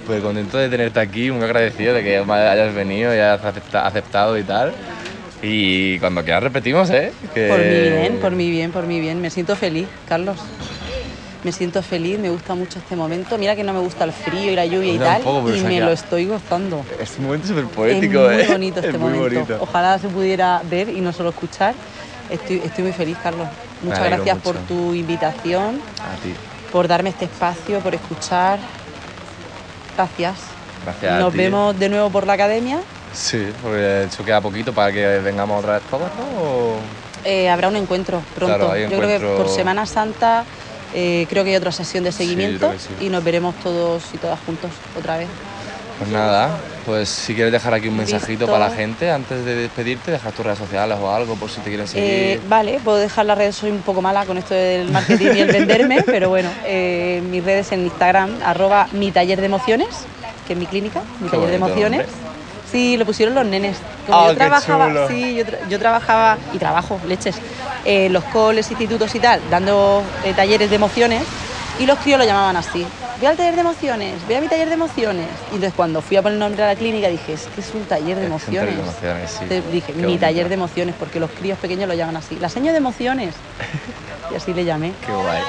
[0.00, 4.36] súper contento de tenerte aquí, muy agradecido de que hayas venido y hayas acepta- aceptado
[4.36, 4.72] y tal.
[5.42, 7.12] Y cuando quieras repetimos, ¿eh?
[7.34, 9.20] Que- Por mi bien, por mi bien, por mi bien.
[9.20, 10.38] Me siento feliz, Carlos.
[11.44, 13.38] Me siento feliz, me gusta mucho este momento.
[13.38, 15.22] Mira que no me gusta el frío y la lluvia y A tal,
[15.56, 16.84] y me lo estoy gozando.
[17.00, 18.48] Es un momento súper poético, es muy ¿eh?
[18.48, 19.34] bonito este es muy momento.
[19.36, 19.56] bonito.
[19.60, 21.74] Ojalá se pudiera ver y no solo escuchar.
[22.28, 23.46] Estoy, estoy muy feliz, Carlos.
[23.82, 24.66] Muchas gracias por mucho.
[24.66, 26.34] tu invitación, A ti.
[26.72, 28.58] por darme este espacio, por escuchar.
[29.96, 30.34] Gracias.
[30.84, 31.38] Gracias a Nos ti.
[31.38, 32.80] vemos de nuevo por la academia.
[33.12, 36.24] Sí, porque de hecho queda poquito para que vengamos otra vez todos, ¿no?
[36.24, 36.80] O-
[37.24, 38.56] Eh, habrá un encuentro pronto.
[38.56, 40.46] Claro, hay Yo creo que por Semana Santa
[40.94, 42.94] eh, creo que hay otra sesión de seguimiento sí.
[43.00, 45.28] y nos veremos todos y todas juntos otra vez.
[45.98, 50.12] Pues nada, pues si quieres dejar aquí un mensajito para la gente antes de despedirte,
[50.12, 52.08] dejar tus redes sociales o algo por si te quieren seguir.
[52.08, 55.40] Eh, vale, puedo dejar las redes, soy un poco mala con esto del marketing y
[55.40, 60.06] el venderme, pero bueno, eh, mis redes en Instagram, arroba mi taller de emociones,
[60.46, 62.06] que es mi clínica, mi Qué taller de emociones.
[62.06, 62.27] nombre.
[62.70, 63.76] Sí, lo pusieron los nenes.
[64.06, 65.08] Como Ah, yo trabajaba, chulo.
[65.08, 67.36] sí, yo, tra- yo trabajaba y trabajo, leches,
[67.84, 71.22] en los coles, institutos y tal, dando eh, talleres de emociones,
[71.78, 72.84] y los críos lo llamaban así.
[73.20, 75.26] Ve al taller de emociones, ve a mi taller de emociones.
[75.50, 77.70] Y entonces cuando fui a poner el nombre a la clínica dije, es que es
[77.74, 78.76] un taller de Es un taller emociones.
[78.76, 79.38] de emociones, sí.
[79.42, 80.20] Entonces dije, Qué mi bonito.
[80.20, 82.36] taller de emociones, porque los críos pequeños lo llaman así.
[82.40, 83.34] La seño de emociones.
[84.32, 84.92] Y así le llamé.
[85.06, 85.42] Qué guay.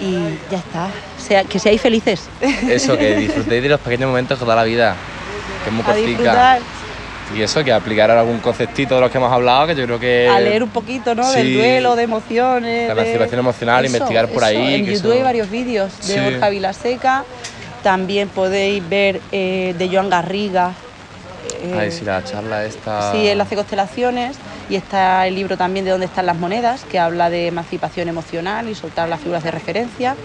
[0.00, 0.88] Y ya está.
[1.18, 2.28] Sea, que seáis felices.
[2.68, 4.96] Eso, que disfrutéis de los pequeños momentos que da la vida,
[5.62, 6.58] que es muy a cortica.
[7.34, 10.28] Y eso, que aplicar algún conceptito de los que hemos hablado, que yo creo que...
[10.28, 11.30] a leer un poquito, ¿no?
[11.32, 12.88] Del duelo, de emociones.
[12.88, 16.14] La de- emancipación emocional, investigar por ahí, En que YouTube eso- hay varios vídeos de
[16.14, 16.20] Sí.
[16.20, 17.24] Borja Vilaseca.
[17.82, 20.72] También podéis ver eh, de Joan Garriga.
[21.62, 23.12] eh, Ay, sí, la charla esta...
[23.12, 24.36] Sí, él hace constelaciones
[24.68, 28.68] y está el libro también de dónde están las monedas, que habla de emancipación emocional
[28.68, 30.16] y soltar las figuras de referencia.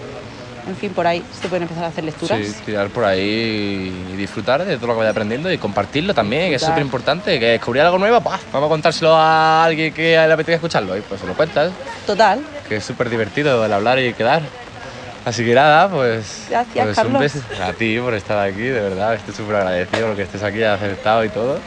[0.68, 2.38] En fin, por ahí se pueden empezar a hacer lecturas.
[2.38, 6.50] Sí, tirar por ahí y disfrutar de todo lo que vaya aprendiendo y compartirlo también,
[6.50, 7.40] que es súper importante.
[7.40, 8.38] Que descubrir algo nuevo, ¡pah!
[8.52, 11.72] vamos a contárselo a alguien que le apetezca escucharlo y pues se lo cuentas,
[12.06, 12.40] Total.
[12.68, 14.42] que es súper divertido el hablar y quedar.
[15.24, 19.14] Así que nada, pues, Gracias, pues un beso a ti por estar aquí, de verdad,
[19.14, 21.58] estoy súper agradecido por que estés aquí, has aceptado y todo.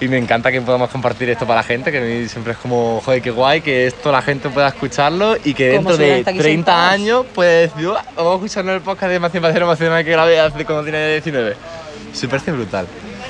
[0.00, 2.58] Y me encanta que podamos compartir esto para la gente, que a mí siempre es
[2.58, 6.30] como, joder, qué guay que esto la gente pueda escucharlo y que dentro de estado
[6.30, 6.92] aquí 30 sentados.
[6.94, 10.64] años puedes decir, "Ah, vamos a escuchar el podcast de emancipación emocional que grabé hace
[10.64, 11.54] cuando tenía 19.
[12.14, 12.86] Súper brutal.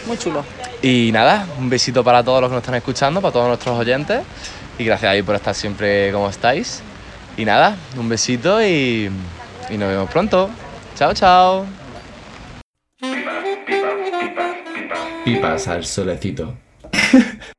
[0.07, 0.45] Muy chulo.
[0.81, 4.21] Y nada, un besito para todos los que nos están escuchando, para todos nuestros oyentes.
[4.79, 6.83] Y gracias ahí por estar siempre como estáis.
[7.37, 9.11] Y nada, un besito y,
[9.69, 10.49] y nos vemos pronto.
[10.97, 11.80] Chao, chao.
[15.25, 16.57] Pipas al solecito.